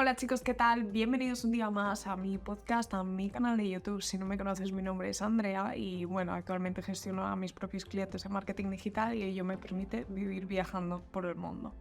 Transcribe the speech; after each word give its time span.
Hola 0.00 0.16
chicos, 0.16 0.40
¿qué 0.40 0.54
tal? 0.54 0.84
Bienvenidos 0.84 1.44
un 1.44 1.52
día 1.52 1.68
más 1.68 2.06
a 2.06 2.16
mi 2.16 2.38
podcast, 2.38 2.94
a 2.94 3.04
mi 3.04 3.28
canal 3.28 3.58
de 3.58 3.68
YouTube. 3.68 4.00
Si 4.00 4.16
no 4.16 4.24
me 4.24 4.38
conoces, 4.38 4.72
mi 4.72 4.80
nombre 4.82 5.10
es 5.10 5.20
Andrea 5.20 5.76
y 5.76 6.06
bueno, 6.06 6.32
actualmente 6.32 6.80
gestiono 6.80 7.26
a 7.26 7.36
mis 7.36 7.52
propios 7.52 7.84
clientes 7.84 8.24
en 8.24 8.32
marketing 8.32 8.70
digital 8.70 9.14
y 9.14 9.24
ello 9.24 9.44
me 9.44 9.58
permite 9.58 10.06
vivir 10.08 10.46
viajando 10.46 11.02
por 11.10 11.26
el 11.26 11.34
mundo. 11.34 11.74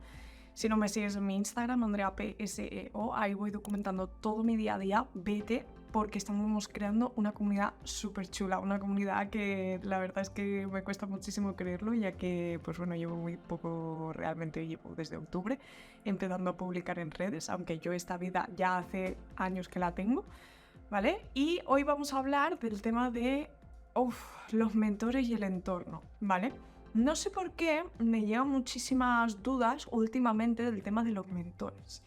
Si 0.54 0.68
no 0.68 0.76
me 0.76 0.90
sigues 0.90 1.16
en 1.16 1.28
mi 1.28 1.38
Instagram, 1.38 1.82
AndreaPSEO, 1.82 3.16
ahí 3.16 3.36
voy 3.36 3.52
documentando 3.52 4.10
todo 4.10 4.44
mi 4.44 4.58
día 4.58 4.76
a 4.76 4.80
día. 4.80 5.08
Vete 5.14 5.66
porque 5.92 6.18
estamos 6.18 6.68
creando 6.68 7.14
una 7.16 7.32
comunidad 7.32 7.74
súper 7.84 8.30
chula, 8.30 8.60
una 8.60 8.80
comunidad 8.80 9.30
que 9.30 9.80
la 9.84 9.98
verdad 9.98 10.22
es 10.22 10.30
que 10.30 10.68
me 10.68 10.84
cuesta 10.84 11.06
muchísimo 11.06 11.56
creerlo, 11.56 11.94
ya 11.94 12.12
que, 12.12 12.60
pues 12.64 12.78
bueno, 12.78 12.96
llevo 12.96 13.16
muy 13.16 13.38
poco, 13.38 14.12
realmente 14.14 14.68
llevo 14.68 14.94
desde 14.96 15.18
octubre 15.18 15.60
empezando 16.06 16.52
a 16.52 16.58
publicar 16.58 17.00
en 17.00 17.12
redes, 17.12 17.50
aunque 17.50 17.80
yo 17.80 17.92
esta 17.92 18.18
vida 18.18 18.48
ya 18.56 18.78
hace 18.78 19.18
años 19.36 19.68
que 19.68 19.80
la 19.80 19.94
tengo, 19.94 20.24
¿vale? 20.90 21.26
Y 21.34 21.60
hoy 21.66 21.84
vamos 21.84 22.14
a 22.14 22.20
hablar 22.20 22.60
del 22.60 22.82
tema 22.82 23.12
de 23.12 23.50
los 24.52 24.76
mentores 24.76 25.28
y 25.28 25.34
el 25.34 25.44
entorno, 25.44 26.04
¿vale? 26.20 26.54
No 26.94 27.16
sé 27.16 27.30
por 27.30 27.52
qué 27.52 27.84
me 28.00 28.22
llegan 28.22 28.50
muchísimas 28.50 29.44
dudas 29.44 29.88
últimamente 29.92 30.64
del 30.64 30.82
tema 30.82 31.04
de 31.04 31.12
los 31.12 31.28
mentores. 31.28 32.02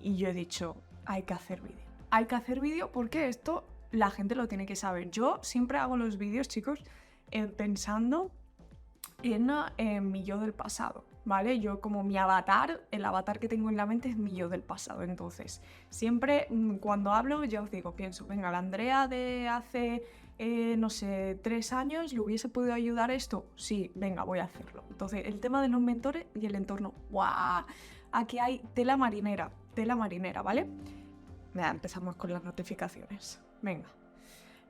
Y 0.00 0.16
yo 0.16 0.28
he 0.28 0.32
dicho, 0.32 0.76
hay 1.06 1.22
que 1.22 1.34
hacer 1.34 1.60
vídeo 1.60 1.91
hay 2.12 2.26
que 2.26 2.34
hacer 2.34 2.60
vídeo 2.60 2.92
porque 2.92 3.26
esto 3.28 3.64
la 3.90 4.10
gente 4.10 4.34
lo 4.34 4.46
tiene 4.46 4.66
que 4.66 4.76
saber. 4.76 5.10
Yo 5.10 5.40
siempre 5.42 5.78
hago 5.78 5.96
los 5.96 6.18
vídeos, 6.18 6.46
chicos, 6.46 6.84
eh, 7.30 7.46
pensando 7.46 8.30
en, 9.22 10.10
mi 10.10 10.22
yo 10.22 10.38
del 10.38 10.52
pasado, 10.52 11.06
¿vale? 11.24 11.58
Yo 11.58 11.80
como 11.80 12.04
mi 12.04 12.18
avatar, 12.18 12.82
el 12.90 13.06
avatar 13.06 13.38
que 13.38 13.48
tengo 13.48 13.70
en 13.70 13.78
la 13.78 13.86
mente 13.86 14.10
es 14.10 14.18
mi 14.18 14.32
yo 14.32 14.50
del 14.50 14.62
pasado. 14.62 15.02
Entonces, 15.02 15.62
siempre 15.88 16.48
mm, 16.50 16.76
cuando 16.76 17.12
hablo, 17.12 17.44
ya 17.44 17.62
os 17.62 17.70
digo, 17.70 17.96
pienso, 17.96 18.26
venga, 18.26 18.50
la 18.50 18.58
Andrea 18.58 19.08
de 19.08 19.48
hace, 19.48 20.04
eh, 20.38 20.76
no 20.76 20.90
sé, 20.90 21.40
tres 21.42 21.72
años, 21.72 22.12
¿le 22.12 22.20
hubiese 22.20 22.50
podido 22.50 22.74
ayudar 22.74 23.10
esto? 23.10 23.46
Sí, 23.56 23.90
venga, 23.94 24.22
voy 24.24 24.40
a 24.40 24.44
hacerlo. 24.44 24.84
Entonces, 24.90 25.22
el 25.24 25.40
tema 25.40 25.62
de 25.62 25.68
los 25.68 25.80
mentores 25.80 26.26
y 26.34 26.44
el 26.44 26.56
entorno, 26.56 26.92
¡guau! 27.08 27.64
Aquí 28.10 28.38
hay 28.38 28.58
tela 28.74 28.98
marinera, 28.98 29.50
tela 29.74 29.96
marinera, 29.96 30.42
¿vale? 30.42 30.66
Empezamos 31.54 32.16
con 32.16 32.32
las 32.32 32.42
notificaciones. 32.42 33.40
Venga. 33.60 33.88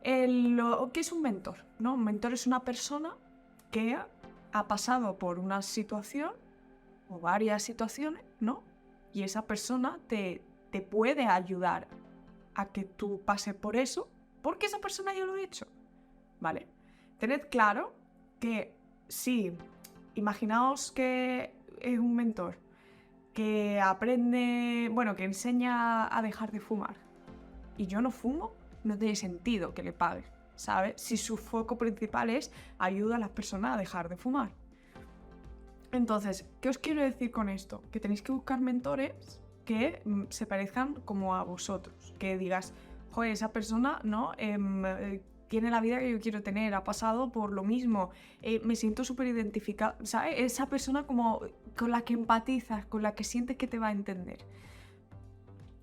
¿Qué 0.02 1.00
es 1.00 1.12
un 1.12 1.22
mentor? 1.22 1.58
¿no? 1.78 1.94
Un 1.94 2.04
mentor 2.04 2.32
es 2.32 2.46
una 2.46 2.60
persona 2.60 3.14
que 3.70 3.96
ha 4.52 4.68
pasado 4.68 5.16
por 5.16 5.38
una 5.38 5.62
situación 5.62 6.32
o 7.08 7.20
varias 7.20 7.62
situaciones, 7.62 8.22
¿no? 8.40 8.62
Y 9.12 9.22
esa 9.22 9.46
persona 9.46 9.98
te, 10.08 10.42
te 10.70 10.80
puede 10.80 11.26
ayudar 11.26 11.86
a 12.54 12.66
que 12.66 12.84
tú 12.84 13.22
pases 13.24 13.54
por 13.54 13.76
eso 13.76 14.08
porque 14.42 14.66
esa 14.66 14.80
persona 14.80 15.14
ya 15.14 15.24
lo 15.24 15.34
ha 15.34 15.40
hecho. 15.40 15.66
¿Vale? 16.40 16.66
Tened 17.18 17.48
claro 17.50 17.94
que 18.40 18.74
si, 19.06 19.52
imaginaos 20.14 20.90
que 20.90 21.52
es 21.80 21.98
un 21.98 22.16
mentor 22.16 22.58
que 23.34 23.80
aprende, 23.80 24.90
bueno, 24.92 25.16
que 25.16 25.24
enseña 25.24 26.16
a 26.16 26.22
dejar 26.22 26.52
de 26.52 26.60
fumar 26.60 26.94
y 27.76 27.86
yo 27.86 28.00
no 28.00 28.10
fumo, 28.10 28.52
no 28.84 28.98
tiene 28.98 29.16
sentido 29.16 29.74
que 29.74 29.82
le 29.82 29.92
pague, 29.92 30.24
¿sabes? 30.56 31.00
Si 31.00 31.16
su 31.16 31.36
foco 31.36 31.78
principal 31.78 32.30
es 32.30 32.52
ayuda 32.78 33.16
a 33.16 33.18
las 33.18 33.30
personas 33.30 33.74
a 33.74 33.78
dejar 33.78 34.08
de 34.08 34.16
fumar. 34.16 34.50
Entonces, 35.92 36.46
¿qué 36.60 36.68
os 36.68 36.78
quiero 36.78 37.02
decir 37.02 37.30
con 37.30 37.48
esto? 37.48 37.82
Que 37.90 38.00
tenéis 38.00 38.22
que 38.22 38.32
buscar 38.32 38.60
mentores 38.60 39.40
que 39.64 40.00
mm, 40.04 40.24
se 40.30 40.46
parezcan 40.46 40.94
como 41.04 41.34
a 41.34 41.42
vosotros, 41.44 42.14
que 42.18 42.38
digas, 42.38 42.72
joder, 43.10 43.32
esa 43.32 43.52
persona, 43.52 44.00
¿no? 44.02 44.32
Em, 44.38 44.84
eh, 44.84 45.22
tiene 45.52 45.70
la 45.70 45.82
vida 45.82 45.98
que 45.98 46.10
yo 46.10 46.18
quiero 46.18 46.42
tener, 46.42 46.72
ha 46.72 46.82
pasado 46.82 47.30
por 47.30 47.52
lo 47.52 47.62
mismo, 47.62 48.08
eh, 48.40 48.62
me 48.64 48.74
siento 48.74 49.04
súper 49.04 49.26
identificada, 49.26 49.98
¿sabes? 50.02 50.36
Esa 50.38 50.64
persona 50.64 51.06
como 51.06 51.42
con 51.76 51.90
la 51.90 52.00
que 52.00 52.14
empatizas, 52.14 52.86
con 52.86 53.02
la 53.02 53.14
que 53.14 53.22
sientes 53.22 53.58
que 53.58 53.66
te 53.66 53.78
va 53.78 53.88
a 53.88 53.92
entender. 53.92 54.38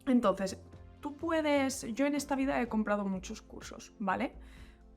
Entonces, 0.07 0.57
tú 1.01 1.15
puedes, 1.15 1.85
yo 1.93 2.07
en 2.07 2.15
esta 2.15 2.35
vida 2.35 2.59
he 2.59 2.67
comprado 2.67 3.05
muchos 3.05 3.43
cursos, 3.43 3.93
¿vale? 3.99 4.33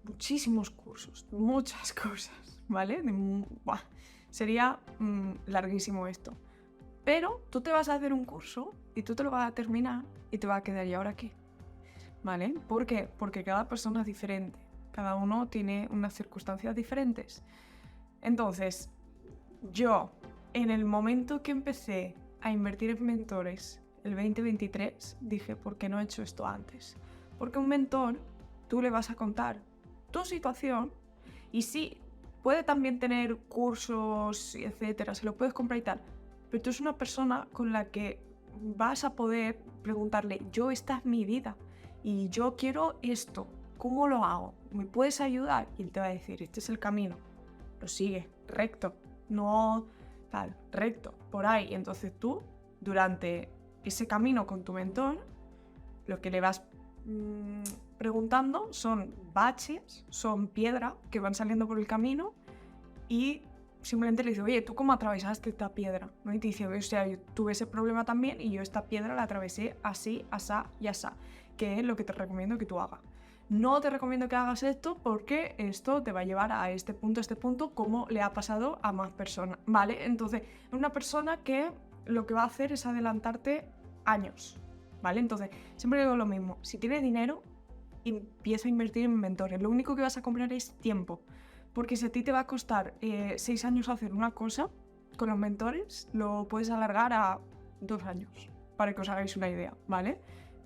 Muchísimos 0.05 0.71
cursos, 0.71 1.27
muchas 1.31 1.93
cosas, 2.05 2.63
¿vale? 2.67 3.03
sería 4.31 4.79
mm, 5.01 5.33
larguísimo 5.49 6.07
esto. 6.07 6.33
Pero 7.05 7.45
tú 7.51 7.61
te 7.61 7.71
vas 7.71 7.91
a 7.91 7.97
hacer 7.97 8.15
un 8.15 8.25
curso 8.25 8.73
y 8.95 9.03
tú 9.03 9.15
te 9.15 9.23
lo 9.23 9.31
vas 9.31 9.47
a 9.47 9.55
terminar 9.55 10.07
y 10.31 10.39
te 10.39 10.47
va 10.47 10.57
a 10.57 10.63
quedar, 10.63 10.87
¿y 10.87 10.95
ahora 10.95 11.15
qué? 11.15 11.42
¿Vale? 12.23 12.55
¿Por 12.69 12.87
qué? 12.87 13.09
Porque 13.19 13.43
cada 13.43 13.69
persona 13.69 14.01
es 14.01 14.07
diferente. 14.07 14.59
Cada 14.93 15.17
uno 15.17 15.49
tiene 15.49 15.89
unas 15.91 16.15
circunstancias 16.15 16.77
diferentes. 16.77 17.43
Entonces, 18.21 18.91
yo, 19.73 20.11
en 20.53 20.71
el 20.71 20.85
momento 20.85 21.43
que 21.43 21.51
empecé 21.51 22.15
a 22.41 22.53
invertir 22.53 22.91
en 22.91 23.05
mentores, 23.05 23.81
el 24.05 24.15
2023, 24.15 25.17
dije, 25.21 25.57
¿por 25.57 25.77
qué 25.77 25.89
no 25.89 25.99
he 25.99 26.05
hecho 26.05 26.23
esto 26.23 26.47
antes? 26.47 26.97
Porque 27.39 27.59
un 27.59 27.69
mentor, 27.69 28.19
tú 28.69 28.83
le 28.83 28.91
vas 28.91 29.11
a 29.11 29.15
contar 29.15 29.61
tu 30.11 30.25
situación 30.25 30.93
y 31.51 31.63
sí, 31.63 31.97
puede 32.43 32.63
también 32.63 32.99
tener 32.99 33.37
cursos, 33.37 34.55
etcétera, 34.55 35.15
se 35.15 35.25
lo 35.25 35.35
puedes 35.35 35.55
comprar 35.55 35.79
y 35.79 35.83
tal, 35.83 36.01
pero 36.51 36.63
tú 36.63 36.71
es 36.71 36.81
una 36.81 36.97
persona 36.97 37.47
con 37.53 37.73
la 37.73 37.87
que 37.87 38.19
vas 38.61 39.05
a 39.05 39.15
poder 39.15 39.59
preguntarle, 39.83 40.43
yo, 40.53 40.71
esta 40.71 40.99
es 40.99 41.05
mi 41.05 41.25
vida 41.25 41.57
y 42.03 42.29
yo 42.29 42.57
quiero 42.57 42.99
esto, 43.03 43.47
¿cómo 43.79 44.09
lo 44.09 44.25
hago? 44.25 44.55
¿Me 44.71 44.85
puedes 44.85 45.21
ayudar? 45.21 45.69
Y 45.79 45.83
él 45.83 45.91
te 45.91 46.01
va 46.01 46.07
a 46.07 46.11
decir, 46.11 46.43
este 46.43 46.61
es 46.61 46.69
el 46.69 46.79
camino, 46.79 47.17
lo 47.81 47.89
sigue, 47.89 48.29
recto, 48.49 48.95
no 49.29 49.87
tal, 50.31 50.57
recto, 50.71 51.15
por 51.31 51.47
ahí. 51.47 51.75
Entonces 51.75 52.13
tú, 52.19 52.43
durante 52.81 53.49
ese 53.85 54.07
camino 54.07 54.47
con 54.47 54.65
tu 54.65 54.73
mentor, 54.73 55.19
lo 56.07 56.21
que 56.21 56.31
le 56.31 56.41
vas 56.41 56.63
mm, 57.05 57.63
preguntando 57.99 58.73
son 58.73 59.15
baches, 59.33 60.05
son 60.09 60.49
piedra 60.49 60.97
que 61.11 61.21
van 61.21 61.35
saliendo 61.35 61.67
por 61.69 61.79
el 61.79 61.87
camino 61.87 62.35
y 63.09 63.43
simplemente 63.83 64.25
le 64.25 64.31
dice, 64.31 64.43
oye, 64.43 64.63
¿tú 64.63 64.75
cómo 64.75 64.93
atravesaste 64.93 65.51
esta 65.51 65.69
piedra? 65.69 66.11
¿No? 66.25 66.33
Y 66.33 66.39
te 66.39 66.49
dice, 66.49 66.67
o 66.67 66.83
sea, 66.83 67.07
yo 67.07 67.19
tuve 67.35 67.53
ese 67.53 67.67
problema 67.67 68.05
también 68.05 68.41
y 68.41 68.51
yo 68.51 68.63
esta 68.63 68.87
piedra 68.87 69.15
la 69.15 69.25
atravesé 69.25 69.77
así, 69.83 70.25
asá 70.31 70.67
y 70.81 70.87
asá, 70.87 71.15
que 71.63 71.79
es 71.79 71.85
lo 71.85 71.95
que 71.95 72.03
te 72.03 72.13
recomiendo 72.13 72.59
que 72.59 72.67
tú 72.67 72.81
hagas. 72.81 72.99
No 73.49 73.81
te 73.81 73.89
recomiendo 73.89 74.29
que 74.29 74.35
hagas 74.35 74.65
esto 74.65 74.99
porque 75.01 75.55
esto 75.59 76.03
te 76.03 76.11
va 76.11 76.21
a 76.21 76.25
llevar 76.25 76.51
a 76.51 76.73
este 76.73 76.93
punto, 76.93 77.21
a 77.21 77.23
este 77.23 77.37
punto, 77.37 77.71
como 77.73 78.09
le 78.11 78.21
ha 78.21 78.33
pasado 78.33 78.81
a 78.83 78.91
más 78.91 79.13
personas, 79.13 79.61
¿vale? 79.65 80.05
Entonces, 80.05 80.43
una 80.73 80.93
persona 80.93 81.37
que 81.45 81.71
lo 82.05 82.27
que 82.27 82.35
va 82.35 82.43
a 82.43 82.47
hacer 82.47 82.73
es 82.73 82.85
adelantarte 82.85 83.65
años, 84.05 84.59
¿vale? 85.03 85.21
Entonces, 85.21 85.51
siempre 85.77 86.01
digo 86.01 86.17
lo 86.17 86.27
mismo, 86.27 86.59
si 86.63 86.79
tienes 86.79 87.01
dinero, 87.01 87.45
empieza 88.05 88.67
a 88.67 88.71
invertir 88.71 89.05
en 89.05 89.15
mentores, 89.15 89.63
lo 89.63 89.71
único 89.71 89.95
que 89.95 90.03
vas 90.03 90.17
a 90.17 90.23
comprar 90.23 90.53
es 90.53 90.73
tiempo. 90.81 91.21
Porque 91.73 91.95
si 91.95 92.07
a 92.07 92.11
ti 92.11 92.25
te 92.25 92.33
va 92.33 92.41
a 92.41 92.47
costar 92.49 92.95
eh, 93.01 93.35
seis 93.37 93.65
años 93.65 93.89
hacer 93.89 94.13
una 94.13 94.33
cosa, 94.33 94.69
con 95.17 95.29
los 95.29 95.39
mentores 95.39 96.09
lo 96.13 96.49
puedes 96.49 96.71
alargar 96.71 97.13
a 97.13 97.39
dos 97.81 98.03
años, 98.03 98.51
para 98.77 98.95
que 98.95 99.01
os 99.01 99.09
hagáis 99.09 99.37
una 99.37 99.49
idea, 99.49 99.75
¿vale? 99.87 100.19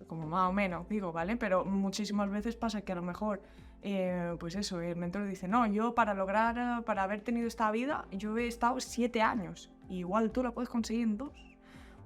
Como 0.06 0.26
más 0.26 0.48
o 0.48 0.52
menos, 0.52 0.88
digo, 0.88 1.12
¿vale? 1.12 1.36
Pero 1.36 1.64
muchísimas 1.64 2.30
veces 2.30 2.56
pasa 2.56 2.82
que 2.82 2.92
a 2.92 2.94
lo 2.94 3.02
mejor, 3.02 3.42
eh, 3.82 4.36
pues 4.38 4.54
eso, 4.54 4.80
el 4.80 4.96
mentor 4.96 5.26
dice, 5.26 5.48
no, 5.48 5.66
yo 5.66 5.94
para 5.94 6.14
lograr, 6.14 6.84
para 6.84 7.02
haber 7.02 7.20
tenido 7.22 7.46
esta 7.46 7.70
vida, 7.70 8.06
yo 8.12 8.36
he 8.38 8.46
estado 8.46 8.80
siete 8.80 9.22
años. 9.22 9.70
igual 9.88 10.32
tú 10.32 10.42
la 10.42 10.52
puedes 10.52 10.68
conseguir 10.68 11.04
en 11.04 11.16
dos, 11.16 11.56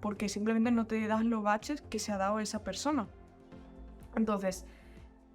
porque 0.01 0.29
simplemente 0.29 0.71
no 0.71 0.87
te 0.87 1.07
das 1.07 1.25
los 1.25 1.43
baches 1.43 1.83
que 1.83 1.99
se 1.99 2.13
ha 2.13 2.17
dado 2.17 2.41
esa 2.41 2.65
persona. 2.65 3.07
Entonces, 4.17 4.67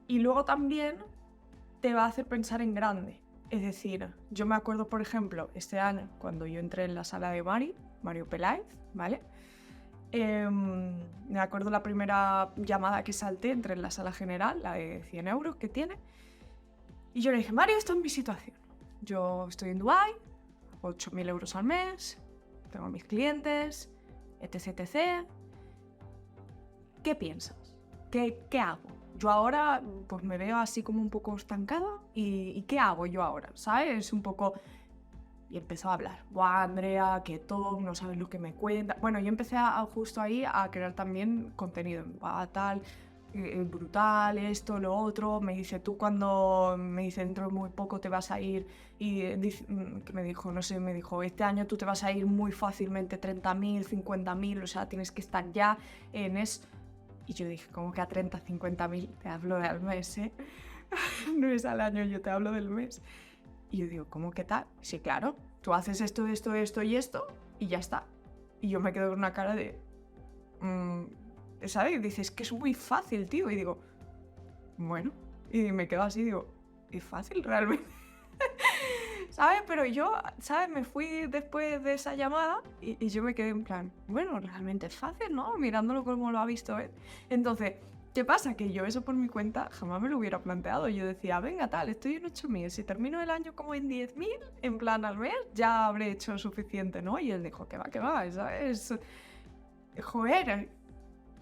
y 0.08 0.20
luego 0.20 0.46
también 0.46 0.98
te 1.82 1.94
va 1.94 2.06
a 2.06 2.08
hacer 2.08 2.26
pensar 2.26 2.62
en 2.62 2.74
grande. 2.74 3.20
Es 3.50 3.62
decir, 3.62 4.10
yo 4.32 4.46
me 4.46 4.56
acuerdo, 4.56 4.90
por 4.90 5.02
ejemplo, 5.02 5.50
este 5.54 5.80
año, 5.80 6.10
cuando 6.18 6.48
yo 6.48 6.60
entré 6.60 6.84
en 6.84 6.96
la 6.96 7.04
sala 7.04 7.30
de 7.30 7.44
Mari, 7.44 7.76
Mario 8.02 8.28
Peláez, 8.28 8.66
¿vale? 8.94 9.22
Em, 10.18 10.94
me 11.28 11.40
acuerdo 11.40 11.70
la 11.70 11.84
primera 11.84 12.54
llamada 12.56 13.04
que 13.04 13.12
salté, 13.12 13.52
entré 13.52 13.74
en 13.74 13.82
la 13.82 13.92
sala 13.92 14.14
general, 14.14 14.62
la 14.64 14.74
de 14.74 15.04
100 15.10 15.28
euros 15.28 15.56
que 15.58 15.68
tiene, 15.68 15.98
y 17.14 17.22
yo 17.22 17.32
le 17.32 17.38
dije, 17.40 17.52
Mario, 17.52 17.78
esto 17.78 17.94
es 17.94 18.00
mi 18.00 18.10
situación. 18.10 18.56
Yo 19.02 19.46
estoy 19.50 19.72
en 19.72 19.80
Dubai, 19.80 20.14
8.000 20.82 21.28
euros 21.28 21.56
al 21.56 21.66
mes, 21.66 22.18
tengo 22.72 22.88
mis 22.90 23.04
clientes, 23.04 23.92
etc. 24.40 25.26
¿Qué 27.04 27.16
piensas? 27.16 27.74
¿Qué, 28.10 28.40
qué 28.50 28.60
hago? 28.60 28.96
yo 29.18 29.30
ahora 29.30 29.82
pues 30.08 30.24
me 30.24 30.38
veo 30.38 30.58
así 30.58 30.84
como 30.84 31.02
un 31.02 31.10
poco 31.10 31.36
estancada 31.36 32.00
y, 32.14 32.62
¿qué 32.64 32.80
hago 32.80 33.06
yo 33.06 33.22
ahora? 33.24 33.52
¿Sabes? 33.56 34.14
Un 34.14 34.22
poco... 34.22 34.54
Y 35.50 35.58
empezó 35.58 35.90
a 35.90 35.94
hablar, 35.94 36.24
Buah, 36.32 36.64
Andrea, 36.64 37.22
qué 37.24 37.40
top, 37.40 37.82
no 37.82 37.94
sabes 37.96 38.18
lo 38.18 38.30
que 38.30 38.40
me 38.40 38.54
cuenta. 38.54 38.98
Bueno, 39.00 39.20
yo 39.20 39.28
empecé 39.28 39.56
a, 39.58 39.82
justo 39.94 40.20
ahí 40.22 40.44
a 40.46 40.70
crear 40.72 40.94
también 40.94 41.54
contenido, 41.56 42.04
Buah, 42.20 42.48
tal, 42.48 42.82
eh, 43.38 43.66
brutal, 43.70 44.38
esto, 44.38 44.80
lo 44.80 44.96
otro. 44.96 45.42
Me 45.42 45.54
dice, 45.54 45.80
tú 45.80 45.98
cuando, 45.98 46.76
me 46.80 47.04
dice, 47.04 47.26
dentro 47.26 47.48
de 47.48 47.54
muy 47.54 47.70
poco 47.70 48.00
te 48.00 48.08
vas 48.08 48.32
a 48.32 48.40
ir, 48.40 48.66
y 48.98 49.24
mm, 49.24 50.02
que 50.02 50.14
me 50.14 50.24
dijo, 50.24 50.52
no 50.54 50.62
sé, 50.62 50.80
me 50.80 50.94
dijo, 50.94 51.22
este 51.22 51.44
año 51.44 51.68
tú 51.68 51.76
te 51.76 51.84
vas 51.84 52.04
a 52.06 52.12
ir 52.14 52.26
muy 52.26 52.54
fácilmente 52.54 53.20
30.000, 53.20 53.86
50.000, 53.86 54.64
o 54.64 54.68
sea, 54.68 54.88
tienes 54.88 55.12
que 55.12 55.20
estar 55.20 55.52
ya 55.52 55.78
en 56.14 56.38
eso. 56.38 56.62
Y 57.28 57.34
yo 57.34 57.48
dije, 57.48 57.68
¿cómo 57.74 57.92
que 57.92 58.02
a 58.02 58.08
30, 58.08 58.40
50.000? 58.40 59.10
Te 59.22 59.30
hablo 59.30 59.60
del 59.60 59.82
mes, 59.82 60.18
¿eh? 60.18 60.32
no 61.36 61.50
es 61.50 61.66
al 61.66 61.82
año, 61.82 62.06
yo 62.06 62.22
te 62.22 62.30
hablo 62.30 62.52
del 62.54 62.70
mes. 62.70 63.02
Y 63.76 63.80
yo 63.80 63.88
digo, 63.88 64.06
¿cómo 64.10 64.32
que 64.32 64.46
tal? 64.46 64.66
Sí, 64.80 65.00
claro, 65.00 65.36
tú 65.60 65.74
haces 65.74 66.00
esto, 66.00 66.26
esto, 66.28 66.54
esto 66.54 66.82
y 66.82 66.96
esto, 66.96 67.28
y 67.60 67.68
ya 67.68 67.78
está. 67.78 68.06
Y 68.62 68.70
yo 68.70 68.80
me 68.80 68.94
quedo 68.94 69.10
con 69.10 69.20
una 69.20 69.34
cara 69.34 69.54
de... 69.54 69.78
Mm, 70.62 71.04
¿Sabes? 71.66 72.02
Dices 72.02 72.32
que 72.32 72.44
es 72.44 72.54
muy 72.54 72.74
fácil, 72.74 73.28
tío. 73.28 73.52
Y 73.52 73.56
digo, 73.58 73.78
bueno. 74.78 75.12
Y 75.52 75.74
me 75.74 75.90
quedo 75.90 76.04
así, 76.04 76.24
digo, 76.24 76.48
es 76.90 77.04
fácil 77.04 77.44
realmente. 77.44 77.86
¿Sabes? 79.30 79.64
Pero 79.68 79.84
yo, 79.84 80.14
¿sabes? 80.40 80.70
Me 80.70 80.86
fui 80.86 81.28
después 81.28 81.84
de 81.84 81.96
esa 81.96 82.16
llamada 82.16 82.62
y, 82.80 83.10
yo 83.10 83.24
me 83.24 83.36
quedé 83.36 83.50
en 83.50 83.66
plan, 83.66 83.92
bueno, 84.08 84.40
realmente 84.40 84.86
es 84.86 84.96
fácil, 84.96 85.36
¿no? 85.36 85.58
Mirándolo 85.58 86.06
como 86.06 86.32
lo 86.32 86.40
ha 86.40 86.46
visto 86.46 86.80
él. 86.80 86.92
Entonces, 87.30 87.74
¿qué 88.16 88.24
pasa? 88.24 88.56
Que 88.56 88.72
yo 88.72 88.86
eso 88.86 89.02
por 89.02 89.14
mi 89.14 89.28
cuenta 89.28 89.70
jamás 89.72 90.02
me 90.02 90.08
lo 90.08 90.18
hubiera 90.18 90.42
planteado. 90.42 90.88
Yo 90.88 91.06
decía, 91.06 91.42
venga, 91.42 91.68
tal, 91.70 91.90
estoy 91.90 92.16
en 92.16 92.24
8.000. 92.24 92.70
Si 92.70 92.84
termino 92.86 93.22
el 93.22 93.30
año 93.30 93.54
como 93.54 93.76
en 93.76 93.90
10.000, 93.90 94.28
en 94.62 94.78
plan 94.78 95.04
al 95.04 95.18
mes, 95.18 95.36
ya 95.54 95.86
habré 95.86 96.12
hecho 96.12 96.38
suficiente, 96.38 97.02
¿no? 97.02 97.20
Y 97.20 97.32
él 97.32 97.44
dijo, 97.44 97.68
que 97.68 97.78
va, 97.78 97.84
que 97.84 98.00
va, 98.00 98.32
¿sabes? 98.32 98.94
Joder, 100.02 100.70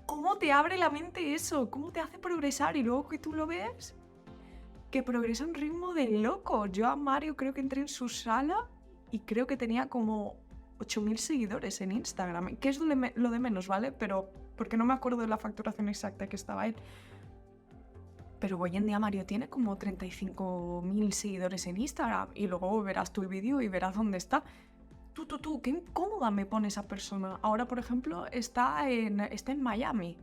¿cómo 0.08 0.40
te 0.40 0.52
abre 0.52 0.78
la 0.78 0.90
mente 0.90 1.36
eso? 1.36 1.70
¿Cómo 1.70 1.92
te 1.92 2.00
hace 2.00 2.18
progresar? 2.18 2.76
Y 2.76 2.82
luego 2.82 3.08
que 3.08 3.20
tú 3.20 3.34
lo 3.34 3.46
ves, 3.46 3.96
que 4.90 5.04
progresa 5.04 5.44
a 5.44 5.48
un 5.48 5.54
ritmo 5.54 5.94
de 5.94 6.10
loco. 6.10 6.66
Yo 6.66 6.88
a 6.88 6.96
Mario 6.96 7.36
creo 7.36 7.54
que 7.54 7.62
entré 7.62 7.82
en 7.82 7.88
su 7.88 8.10
sala 8.10 8.68
y 9.12 9.20
creo 9.20 9.46
que 9.46 9.58
tenía 9.58 9.90
como 9.90 10.38
8.000 10.80 11.18
seguidores 11.18 11.82
en 11.82 11.92
Instagram, 11.92 12.56
que 12.58 12.70
es 12.70 12.80
lo 12.80 12.88
de, 13.30 13.40
menos, 13.40 13.68
¿vale? 13.68 13.92
Pero 13.92 14.32
porque 14.56 14.78
no 14.78 14.86
me 14.86 14.94
acuerdo 14.94 15.22
de 15.22 15.28
la 15.28 15.38
facturación 15.38 15.90
exacta 15.90 16.28
que 16.28 16.36
estaba 16.36 16.66
él. 16.68 16.76
Pero 18.40 18.60
hoy 18.60 18.76
en 18.76 18.86
día 18.86 19.00
Mario 19.00 19.26
tiene 19.26 19.48
como 19.48 19.78
35.000 19.78 21.12
seguidores 21.12 21.66
en 21.68 21.78
Instagram 21.78 22.30
y 22.36 22.48
luego 22.48 22.84
verás 22.84 23.14
tu 23.14 23.22
vídeo 23.28 23.62
y 23.62 23.70
verás 23.70 23.96
dónde 23.96 24.18
está 24.18 24.44
tú, 25.14 25.26
tú, 25.26 25.40
tú, 25.40 25.62
qué 25.62 25.70
incómoda 25.70 26.32
me 26.32 26.46
pone 26.46 26.68
esa 26.68 26.88
persona. 26.88 27.40
Ahora, 27.42 27.66
por 27.68 27.80
ejemplo, 27.80 28.26
está 28.28 28.90
en, 28.90 29.20
está 29.22 29.52
en 29.52 29.62
Miami. 29.62 30.18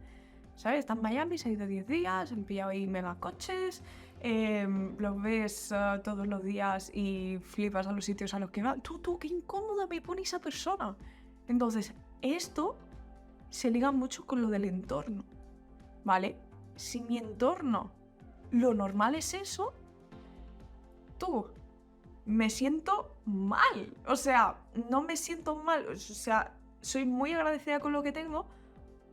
¿Sabes? 0.57 0.81
Está 0.81 0.93
en 0.93 1.03
Miami, 1.03 1.39
se 1.39 1.49
ha 1.49 1.53
ido 1.53 1.67
10 1.67 1.87
días, 1.87 2.33
han 2.33 2.45
pillado 2.45 2.71
ahí 2.71 2.87
mega 2.87 3.15
coches, 3.15 3.83
eh, 4.21 4.69
los 4.99 5.23
ves 5.23 5.73
eh, 5.73 6.01
todos 6.05 6.27
los 6.27 6.45
días 6.45 6.91
y 6.93 7.39
flipas 7.39 7.87
a 7.87 7.93
los 7.93 8.05
sitios 8.05 8.35
a 8.35 8.39
los 8.39 8.51
que 8.51 8.63
va. 8.63 8.77
Tú, 8.77 8.99
tú, 8.99 9.19
qué 9.19 9.29
incómoda 9.29 9.87
me 9.87 10.03
pone 10.03 10.21
esa 10.21 10.39
persona. 10.39 10.95
Entonces, 11.49 11.95
esto 12.21 12.77
se 13.51 13.71
liga 13.71 13.93
mucho 13.93 14.27
con 14.27 14.41
lo 14.41 14.49
del 14.49 14.65
entorno. 14.65 15.25
¿Vale? 16.05 16.37
Si 16.77 17.03
mi 17.03 17.19
entorno 17.19 17.93
lo 18.51 18.73
normal 18.75 19.15
es 19.15 19.35
eso, 19.35 19.75
tú 21.19 21.47
me 22.25 22.49
siento 22.49 23.17
mal. 23.27 23.95
O 24.07 24.17
sea, 24.17 24.57
no 24.89 25.03
me 25.03 25.17
siento 25.17 25.57
mal. 25.57 25.87
O 25.89 25.97
sea, 25.97 26.55
soy 26.81 27.05
muy 27.05 27.33
agradecida 27.33 27.81
con 27.81 27.93
lo 27.93 28.03
que 28.03 28.13
tengo, 28.13 28.47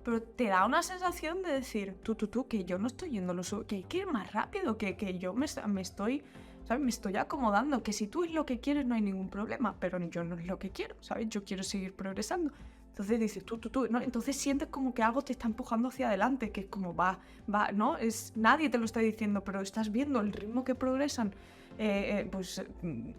pero 0.04 0.22
te 0.22 0.46
da 0.46 0.66
una 0.66 0.84
sensación 0.84 1.42
de 1.42 1.52
decir, 1.52 2.00
tú, 2.04 2.16
tú, 2.16 2.28
tú, 2.28 2.48
que 2.48 2.64
yo 2.64 2.78
no 2.78 2.88
estoy 2.88 3.10
yendo 3.12 3.34
lo 3.34 3.44
que 3.68 3.76
hay 3.76 3.84
que 3.84 3.98
ir 3.98 4.08
más 4.08 4.32
rápido, 4.32 4.78
que, 4.78 4.96
que 4.96 5.20
yo 5.20 5.34
me, 5.34 5.48
me 5.68 5.82
estoy, 5.82 6.24
¿sabes? 6.66 6.82
Me 6.82 6.90
estoy 6.90 7.18
acomodando, 7.18 7.84
que 7.84 7.92
si 7.92 8.08
tú 8.08 8.24
es 8.24 8.32
lo 8.32 8.46
que 8.46 8.60
quieres 8.60 8.86
no 8.86 8.96
hay 8.96 9.02
ningún 9.02 9.30
problema, 9.30 9.76
pero 9.80 10.00
yo 10.08 10.24
no 10.24 10.36
es 10.36 10.46
lo 10.46 10.58
que 10.60 10.70
quiero, 10.70 10.96
¿sabes? 11.02 11.28
Yo 11.30 11.44
quiero 11.44 11.64
seguir 11.64 11.94
progresando. 11.94 12.54
Entonces 12.98 13.20
dices, 13.20 13.46
tú, 13.46 13.60
tú, 13.60 13.70
tú, 13.70 13.88
¿no? 13.92 14.02
Entonces 14.02 14.36
sientes 14.36 14.70
como 14.70 14.92
que 14.92 15.04
algo 15.04 15.22
te 15.22 15.32
está 15.32 15.46
empujando 15.46 15.90
hacia 15.90 16.08
adelante, 16.08 16.52
que 16.52 16.62
es 16.62 16.66
como 16.66 16.96
va, 16.96 17.20
va, 17.54 17.72
¿no? 17.72 17.96
Es, 17.96 18.34
nadie 18.36 18.72
te 18.72 18.80
lo 18.80 18.86
está 18.86 19.02
diciendo, 19.02 19.44
pero 19.44 19.62
estás 19.62 19.92
viendo 19.92 20.20
el 20.20 20.34
ritmo 20.34 20.64
que 20.64 20.74
progresan 20.74 21.28
eh, 21.78 22.22
eh, 22.22 22.30
pues, 22.32 22.66
mm, 22.82 23.12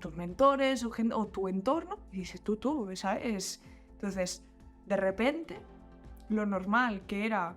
tus 0.00 0.16
mentores 0.16 0.84
o, 0.84 1.26
tu 1.28 1.46
entorno 1.46 2.00
y 2.10 2.16
dices 2.16 2.42
tú, 2.42 2.56
tú, 2.56 2.90
¿sabes? 2.96 3.62
Entonces, 3.92 4.42
de 4.84 4.96
repente, 4.96 5.60
lo 6.28 6.44
normal 6.44 7.02
que 7.06 7.24
era 7.24 7.54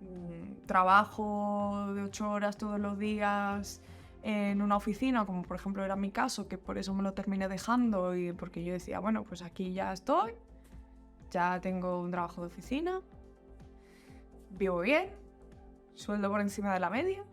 mm, 0.00 0.66
trabajo 0.66 1.94
de 1.96 2.04
ocho 2.04 2.30
horas 2.30 2.56
todos 2.56 2.78
los 2.78 2.96
días 2.96 3.80
en 4.22 4.62
una 4.62 4.76
oficina, 4.76 5.24
como 5.24 5.42
por 5.42 5.56
ejemplo 5.56 5.84
era 5.84 5.96
mi 5.96 6.10
caso, 6.10 6.48
que 6.48 6.58
por 6.58 6.78
eso 6.78 6.94
me 6.94 7.02
lo 7.02 7.12
terminé 7.12 7.48
dejando 7.48 8.16
y 8.16 8.32
porque 8.32 8.64
yo 8.64 8.72
decía, 8.72 8.98
bueno, 8.98 9.24
pues 9.24 9.42
aquí 9.42 9.72
ya 9.72 9.92
estoy, 9.92 10.32
ya 11.30 11.60
tengo 11.60 12.00
un 12.00 12.10
trabajo 12.10 12.42
de 12.42 12.48
oficina, 12.48 13.00
vivo 14.50 14.80
bien, 14.80 15.10
sueldo 15.94 16.30
por 16.30 16.40
encima 16.40 16.74
de 16.74 16.80
la 16.80 16.90
media, 16.90 17.24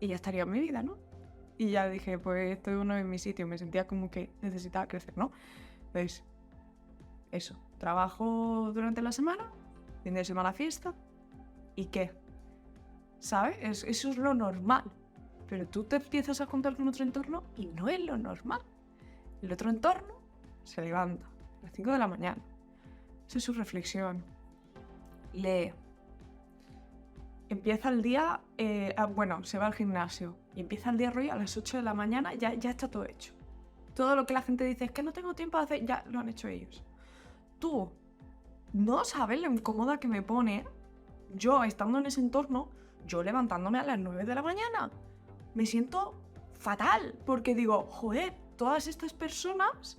y 0.00 0.08
ya 0.08 0.14
estaría 0.14 0.42
en 0.42 0.50
mi 0.50 0.60
vida, 0.60 0.82
¿no? 0.82 0.96
Y 1.58 1.70
ya 1.70 1.88
dije, 1.88 2.18
pues 2.18 2.52
esto 2.52 2.70
es 2.70 2.76
uno 2.76 2.94
de 2.94 3.04
mis 3.04 3.22
sitios, 3.22 3.48
me 3.48 3.58
sentía 3.58 3.86
como 3.86 4.10
que 4.10 4.30
necesitaba 4.42 4.86
crecer, 4.86 5.16
¿no? 5.16 5.32
Entonces, 5.86 6.22
eso, 7.30 7.56
trabajo 7.78 8.70
durante 8.74 9.00
la 9.02 9.12
semana, 9.12 9.50
fin 10.02 10.14
de 10.14 10.24
semana 10.24 10.52
fiesta, 10.52 10.94
¿y 11.74 11.86
qué? 11.86 12.12
¿Sabes? 13.18 13.84
eso 13.84 14.10
es 14.10 14.16
lo 14.18 14.34
normal. 14.34 14.84
Pero 15.48 15.66
tú 15.66 15.84
te 15.84 15.96
empiezas 15.96 16.40
a 16.40 16.46
juntar 16.46 16.76
con 16.76 16.88
otro 16.88 17.04
entorno 17.04 17.44
y 17.56 17.66
no 17.66 17.88
es 17.88 18.00
lo 18.00 18.16
normal. 18.18 18.60
El 19.42 19.52
otro 19.52 19.70
entorno 19.70 20.14
se 20.64 20.82
levanta 20.82 21.26
a 21.26 21.64
las 21.64 21.72
5 21.72 21.92
de 21.92 21.98
la 21.98 22.08
mañana. 22.08 22.42
Es 23.32 23.44
su 23.44 23.52
reflexión. 23.52 24.24
Lee, 25.32 25.72
empieza 27.48 27.88
el 27.90 28.02
día, 28.02 28.40
eh, 28.56 28.94
ah, 28.96 29.06
bueno, 29.06 29.44
se 29.44 29.58
va 29.58 29.66
al 29.66 29.74
gimnasio 29.74 30.36
y 30.54 30.60
empieza 30.60 30.90
el 30.90 30.98
día 30.98 31.10
rollo 31.10 31.32
a 31.32 31.36
las 31.36 31.56
8 31.56 31.78
de 31.78 31.82
la 31.82 31.94
mañana, 31.94 32.34
ya, 32.34 32.54
ya 32.54 32.70
está 32.70 32.88
todo 32.88 33.04
hecho. 33.04 33.34
Todo 33.94 34.16
lo 34.16 34.26
que 34.26 34.34
la 34.34 34.42
gente 34.42 34.64
dice 34.64 34.86
es 34.86 34.90
que 34.90 35.02
no 35.02 35.12
tengo 35.12 35.34
tiempo 35.34 35.58
de 35.58 35.64
hacer, 35.64 35.86
ya 35.86 36.04
lo 36.08 36.20
han 36.20 36.28
hecho 36.28 36.48
ellos. 36.48 36.84
Tú 37.58 37.90
no 38.72 39.04
sabes 39.04 39.40
lo 39.40 39.50
incómoda 39.50 39.98
que 39.98 40.08
me 40.08 40.22
pone 40.22 40.64
yo 41.34 41.64
estando 41.64 41.98
en 41.98 42.06
ese 42.06 42.20
entorno, 42.20 42.68
yo 43.06 43.22
levantándome 43.22 43.78
a 43.78 43.84
las 43.84 43.98
9 43.98 44.24
de 44.24 44.34
la 44.34 44.42
mañana. 44.42 44.90
Me 45.56 45.64
siento 45.64 46.12
fatal 46.52 47.14
porque 47.24 47.54
digo, 47.54 47.86
joder, 47.88 48.34
todas 48.58 48.86
estas 48.86 49.14
personas 49.14 49.96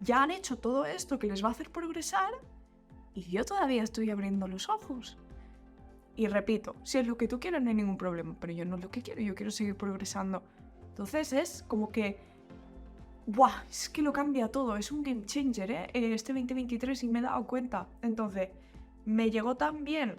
ya 0.00 0.24
han 0.24 0.32
hecho 0.32 0.58
todo 0.58 0.84
esto 0.84 1.16
que 1.20 1.28
les 1.28 1.44
va 1.44 1.48
a 1.48 1.52
hacer 1.52 1.70
progresar 1.70 2.32
y 3.14 3.22
yo 3.22 3.44
todavía 3.44 3.84
estoy 3.84 4.10
abriendo 4.10 4.48
los 4.48 4.68
ojos. 4.68 5.16
Y 6.16 6.26
repito, 6.26 6.74
si 6.82 6.98
es 6.98 7.06
lo 7.06 7.16
que 7.16 7.28
tú 7.28 7.38
quieres 7.38 7.62
no 7.62 7.68
hay 7.68 7.76
ningún 7.76 7.96
problema, 7.96 8.34
pero 8.40 8.52
yo 8.52 8.64
no 8.64 8.74
es 8.74 8.82
lo 8.82 8.90
que 8.90 9.00
quiero, 9.00 9.20
yo 9.20 9.36
quiero 9.36 9.52
seguir 9.52 9.76
progresando. 9.76 10.42
Entonces 10.88 11.32
es 11.34 11.64
como 11.68 11.92
que, 11.92 12.18
¡buah! 13.26 13.62
Es 13.70 13.88
que 13.88 14.02
lo 14.02 14.12
cambia 14.12 14.48
todo, 14.48 14.76
es 14.76 14.90
un 14.90 15.04
game 15.04 15.24
changer, 15.24 15.70
¿eh? 15.70 15.90
Este 15.92 16.32
2023 16.32 17.04
y 17.04 17.08
me 17.08 17.20
he 17.20 17.22
dado 17.22 17.46
cuenta. 17.46 17.86
Entonces, 18.02 18.48
me 19.04 19.30
llegó 19.30 19.54
también 19.54 20.16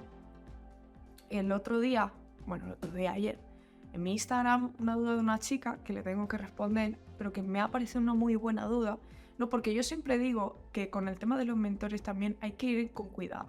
el 1.30 1.52
otro 1.52 1.82
día, 1.82 2.14
bueno, 2.48 2.68
el 2.68 2.72
otro 2.72 2.94
día 2.94 3.12
ayer, 3.12 3.51
en 3.94 4.04
mi 4.04 4.14
Instagram 4.14 4.72
una 4.80 4.96
duda 4.96 5.14
de 5.14 5.20
una 5.20 5.40
chica 5.40 5.78
que 5.84 5.94
le 5.94 6.02
tengo 6.02 6.28
que 6.28 6.38
responder, 6.38 6.98
pero 7.18 7.34
que 7.34 7.42
me 7.42 7.60
ha 7.60 7.70
parecido 7.70 8.02
una 8.02 8.14
muy 8.14 8.36
buena 8.36 8.66
duda. 8.66 8.98
No, 9.38 9.50
porque 9.50 9.74
yo 9.74 9.84
siempre 9.84 10.18
digo 10.18 10.58
que 10.72 10.90
con 10.90 11.08
el 11.08 11.18
tema 11.18 11.38
de 11.38 11.46
los 11.46 11.58
mentores 11.58 12.02
también 12.02 12.38
hay 12.42 12.54
que 12.54 12.68
ir 12.68 12.92
con 12.92 13.10
cuidado, 13.10 13.48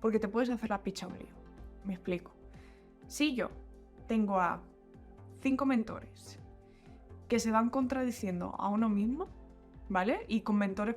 porque 0.00 0.18
te 0.18 0.28
puedes 0.28 0.50
hacer 0.50 0.70
la 0.70 0.82
picha 0.82 1.06
un 1.06 1.14
lío. 1.14 1.26
Me 1.84 1.94
explico. 1.94 2.32
Si 3.06 3.34
yo 3.34 3.50
tengo 4.06 4.40
a 4.40 4.60
cinco 5.40 5.66
mentores 5.66 6.38
que 7.28 7.38
se 7.38 7.50
van 7.50 7.70
contradiciendo 7.70 8.54
a 8.58 8.68
uno 8.68 8.88
mismo, 8.88 9.28
¿vale? 9.88 10.24
Y 10.28 10.40
con 10.40 10.56
mentores, 10.56 10.96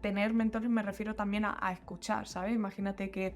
tener 0.00 0.34
mentores 0.34 0.68
me 0.68 0.82
refiero 0.82 1.14
también 1.14 1.44
a, 1.44 1.72
escuchar, 1.72 2.26
¿sabes? 2.26 2.54
Imagínate 2.54 3.10
que, 3.10 3.34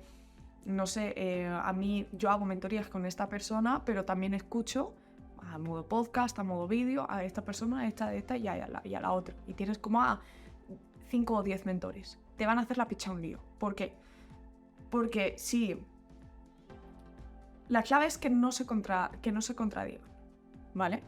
no 0.64 0.87
sé, 0.87 1.12
eh, 1.16 1.47
a 1.47 1.73
mí 1.73 2.06
yo 2.12 2.30
hago 2.30 2.44
mentorías 2.44 2.88
con 2.88 3.06
esta 3.06 3.28
persona, 3.28 3.83
pero 3.85 4.04
también 4.04 4.35
escucho 4.35 4.94
a 5.38 5.59
modo 5.59 5.87
podcast, 5.87 6.38
a 6.38 6.42
modo 6.42 6.66
vídeo, 6.66 7.06
a 7.09 7.25
esta 7.25 7.42
persona, 7.44 7.80
a 7.80 7.87
esta, 7.87 8.06
a 8.06 8.14
esta 8.14 8.37
y 8.37 8.49
a, 8.49 8.66
la, 8.66 8.80
y 8.85 8.94
a 8.94 9.00
la 9.00 9.12
otra. 9.12 9.35
Y 9.47 9.54
tienes 9.54 9.78
como 9.78 10.00
a 10.02 10.21
cinco 11.09 11.35
o 11.35 11.42
diez 11.42 11.66
mentores. 11.66 12.18
Te 12.37 12.47
van 12.47 12.59
a 12.59 12.62
hacer 12.62 12.78
la 12.78 12.88
picha 12.88 13.11
un 13.11 13.21
lío. 13.21 13.38
¿Por 13.59 13.75
qué? 13.75 13.92
Porque 14.90 15.35
si 15.37 15.78
la 17.68 17.83
clave 17.83 18.06
es 18.06 18.18
que 18.18 18.30
no 18.30 18.52
se, 18.52 18.66
contra, 18.66 19.11
que 19.23 19.33
no 19.33 19.40
se 19.40 19.54
contradigan, 19.54 20.06
¿vale? 20.75 21.02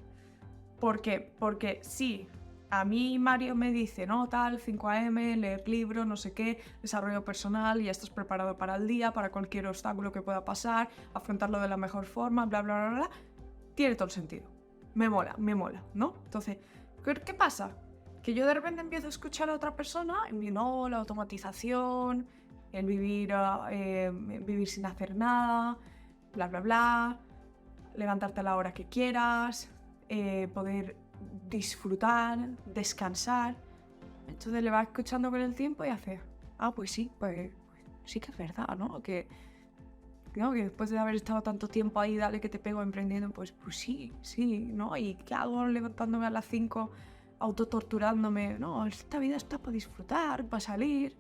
¿Por 0.80 1.00
qué? 1.00 1.32
Porque 1.38 1.80
si 1.82 2.26
a 2.70 2.84
mí 2.84 3.18
Mario 3.18 3.54
me 3.54 3.70
dice, 3.70 4.06
no, 4.06 4.28
tal, 4.28 4.58
5am, 4.58 5.36
leer 5.36 5.68
libro, 5.68 6.04
no 6.04 6.16
sé 6.16 6.32
qué, 6.32 6.60
desarrollo 6.82 7.24
personal, 7.24 7.80
ya 7.80 7.90
estás 7.90 8.10
preparado 8.10 8.58
para 8.58 8.76
el 8.76 8.88
día, 8.88 9.12
para 9.12 9.30
cualquier 9.30 9.66
obstáculo 9.66 10.12
que 10.12 10.22
pueda 10.22 10.44
pasar, 10.44 10.88
afrontarlo 11.14 11.60
de 11.60 11.68
la 11.68 11.76
mejor 11.76 12.06
forma, 12.06 12.46
bla, 12.46 12.62
bla, 12.62 12.88
bla, 12.88 12.98
bla, 12.98 13.10
tiene 13.74 13.94
todo 13.94 14.06
el 14.06 14.10
sentido. 14.10 14.46
Me 14.94 15.08
mola, 15.08 15.34
me 15.38 15.54
mola, 15.54 15.82
¿no? 15.94 16.14
Entonces, 16.24 16.58
¿qué, 17.04 17.34
pasa? 17.34 17.70
Que 18.22 18.34
yo 18.34 18.46
de 18.46 18.54
repente 18.54 18.80
empiezo 18.80 19.06
a 19.06 19.10
escuchar 19.10 19.50
a 19.50 19.54
otra 19.54 19.76
persona 19.76 20.14
y 20.28 20.32
me 20.32 20.50
no, 20.50 20.88
la 20.88 20.96
automatización, 20.98 22.26
el 22.72 22.86
vivir, 22.86 23.32
ah, 23.32 23.68
eh, 23.70 24.10
vivir 24.12 24.66
sin 24.66 24.86
hacer 24.86 25.14
nada, 25.14 25.78
bla, 26.32 26.48
bla, 26.48 26.60
bla, 26.60 27.20
levantarte 27.94 28.40
a 28.40 28.42
la 28.42 28.56
hora 28.56 28.74
que 28.74 28.86
quieras, 28.86 29.70
eh, 30.08 30.48
poder 30.52 30.96
disfrutar, 31.48 32.38
descansar. 32.66 33.56
Entonces 34.28 34.62
le 34.62 34.70
va 34.70 34.82
escuchando 34.82 35.30
con 35.30 35.40
el 35.40 35.54
tiempo 35.54 35.84
y 35.84 35.88
hace, 35.88 36.20
ah, 36.58 36.72
pues 36.72 36.90
sí, 36.90 37.10
pues, 37.18 37.50
sí 38.04 38.20
que 38.20 38.30
es 38.30 38.36
verdad, 38.36 38.76
¿no? 38.76 39.02
Que, 39.02 39.26
que 40.32 40.42
después 40.42 40.90
de 40.90 40.98
haber 40.98 41.14
estado 41.14 41.42
tanto 41.42 41.68
tiempo 41.68 42.00
ahí, 42.00 42.16
dale 42.16 42.40
que 42.40 42.48
te 42.48 42.58
pego 42.58 42.82
emprendiendo, 42.82 43.30
pues, 43.30 43.52
pues 43.52 43.76
sí, 43.76 44.12
sí, 44.20 44.66
¿no? 44.66 44.96
¿Y 44.96 45.14
qué 45.14 45.34
hago 45.34 45.66
levantándome 45.66 46.26
a 46.26 46.30
las 46.30 46.44
5, 46.46 46.90
autotorturándome? 47.38 48.58
No, 48.58 48.86
esta 48.86 49.18
vida 49.18 49.36
está 49.36 49.58
para 49.58 49.72
disfrutar, 49.72 50.44
para 50.44 50.60
salir. 50.60 51.16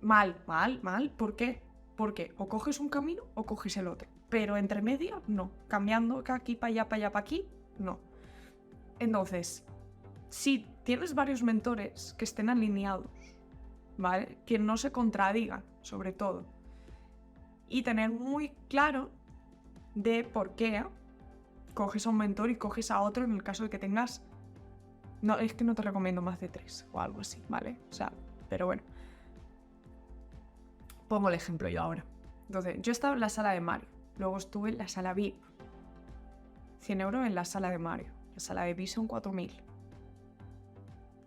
Mal, 0.00 0.36
mal, 0.46 0.80
mal. 0.82 1.10
¿Por 1.10 1.36
qué? 1.36 1.62
Porque 1.96 2.32
o 2.38 2.48
coges 2.48 2.80
un 2.80 2.88
camino 2.88 3.22
o 3.34 3.44
coges 3.46 3.76
el 3.76 3.88
otro. 3.88 4.08
Pero 4.28 4.56
entre 4.56 4.82
medio, 4.82 5.22
no. 5.26 5.50
Cambiando 5.68 6.22
aquí 6.28 6.56
para 6.56 6.70
allá, 6.70 6.88
para 6.88 6.96
allá, 6.96 7.12
para 7.12 7.22
aquí, 7.22 7.46
no. 7.78 8.07
Entonces, 8.98 9.64
si 10.28 10.66
tienes 10.84 11.14
varios 11.14 11.42
mentores 11.42 12.14
que 12.18 12.24
estén 12.24 12.48
alineados, 12.48 13.10
¿vale? 13.96 14.38
Que 14.46 14.58
no 14.58 14.76
se 14.76 14.92
contradigan, 14.92 15.64
sobre 15.82 16.12
todo. 16.12 16.44
Y 17.68 17.82
tener 17.82 18.10
muy 18.10 18.50
claro 18.68 19.10
de 19.94 20.24
por 20.24 20.54
qué 20.54 20.84
coges 21.74 22.06
a 22.06 22.10
un 22.10 22.16
mentor 22.16 22.50
y 22.50 22.56
coges 22.56 22.90
a 22.90 23.00
otro 23.00 23.24
en 23.24 23.32
el 23.32 23.42
caso 23.42 23.64
de 23.64 23.70
que 23.70 23.78
tengas... 23.78 24.22
No, 25.20 25.38
es 25.38 25.52
que 25.54 25.64
no 25.64 25.74
te 25.74 25.82
recomiendo 25.82 26.22
más 26.22 26.40
de 26.40 26.48
tres 26.48 26.86
o 26.92 27.00
algo 27.00 27.20
así, 27.20 27.42
¿vale? 27.48 27.76
O 27.90 27.92
sea, 27.92 28.12
pero 28.48 28.66
bueno. 28.66 28.82
Pongo 31.08 31.28
el 31.28 31.34
ejemplo 31.34 31.68
yo 31.68 31.82
ahora. 31.82 32.04
Entonces, 32.46 32.80
yo 32.80 32.92
estaba 32.92 33.14
en 33.14 33.20
la 33.20 33.28
sala 33.28 33.50
de 33.50 33.60
Mario. 33.60 33.88
Luego 34.16 34.36
estuve 34.38 34.70
en 34.70 34.78
la 34.78 34.88
sala 34.88 35.14
VIP. 35.14 35.36
100 36.80 37.00
euros 37.00 37.26
en 37.26 37.34
la 37.34 37.44
sala 37.44 37.70
de 37.70 37.78
Mario 37.78 38.17
sala 38.40 38.62
de 38.62 38.74
Vision 38.74 39.06
4000. 39.06 39.52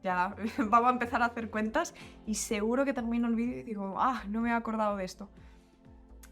Ya 0.03 0.35
vamos 0.57 0.89
a 0.89 0.93
empezar 0.93 1.21
a 1.21 1.25
hacer 1.25 1.49
cuentas 1.49 1.93
y 2.25 2.35
seguro 2.35 2.85
que 2.85 2.93
termino 2.93 3.27
el 3.27 3.35
vídeo 3.35 3.59
y 3.59 3.63
digo, 3.63 3.95
ah, 3.97 4.23
no 4.27 4.41
me 4.41 4.49
he 4.49 4.53
acordado 4.53 4.97
de 4.97 5.05
esto. 5.05 5.29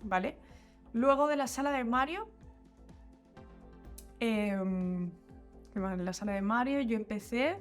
¿Vale? 0.04 0.38
Luego 0.94 1.28
de 1.28 1.36
la 1.36 1.48
sala 1.48 1.72
de 1.72 1.84
Mario, 1.84 2.28
em, 4.20 5.12
en 5.76 6.06
la 6.06 6.14
sala 6.14 6.34
de 6.34 6.42
Mario 6.42 6.82
yo 6.82 6.98
empecé, 6.98 7.60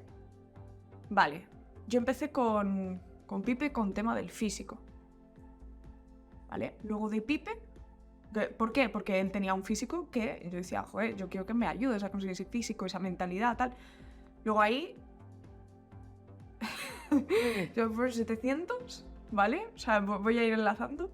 vale, 1.10 1.46
yo 1.86 1.98
empecé 1.98 2.30
con, 2.30 3.00
con 3.26 3.42
Pipe 3.42 3.72
con 3.72 3.92
tema 3.92 4.14
del 4.14 4.30
físico. 4.30 4.78
¿Vale? 6.48 6.74
Luego 6.84 7.10
de 7.10 7.20
Pipe 7.20 7.60
¿Por 8.56 8.72
qué? 8.72 8.88
Porque 8.88 9.20
él 9.20 9.30
tenía 9.30 9.54
un 9.54 9.64
físico 9.64 10.08
que 10.10 10.40
yo 10.44 10.56
decía, 10.56 10.82
joder, 10.82 11.16
yo 11.16 11.28
quiero 11.28 11.46
que 11.46 11.54
me 11.54 11.66
ayudes 11.66 12.02
a 12.02 12.10
conseguir 12.10 12.32
ese 12.32 12.44
físico, 12.44 12.86
esa 12.86 12.98
mentalidad, 12.98 13.56
tal. 13.56 13.74
Luego 14.44 14.60
ahí. 14.60 14.96
yo 17.76 17.92
por 17.92 18.12
700, 18.12 19.06
¿vale? 19.30 19.66
O 19.74 19.78
sea, 19.78 20.00
voy 20.00 20.38
a 20.38 20.44
ir 20.44 20.52
enlazando. 20.52 21.10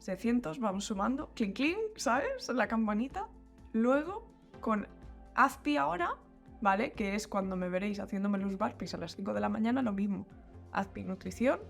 700, 0.00 0.58
vamos 0.58 0.84
sumando. 0.84 1.30
Clink, 1.34 1.54
clink, 1.54 1.78
¿sabes? 1.96 2.48
La 2.48 2.66
campanita. 2.66 3.28
Luego, 3.72 4.26
con 4.60 4.86
Azpi 5.34 5.76
ahora, 5.76 6.16
¿vale? 6.60 6.92
Que 6.92 7.14
es 7.14 7.28
cuando 7.28 7.56
me 7.56 7.68
veréis 7.68 8.00
haciéndome 8.00 8.38
los 8.38 8.58
barpis 8.58 8.94
a 8.94 8.98
las 8.98 9.14
5 9.14 9.32
de 9.32 9.40
la 9.40 9.48
mañana, 9.48 9.82
lo 9.82 9.92
mismo. 9.92 10.26
Azpi 10.72 11.04
Nutrición, 11.04 11.60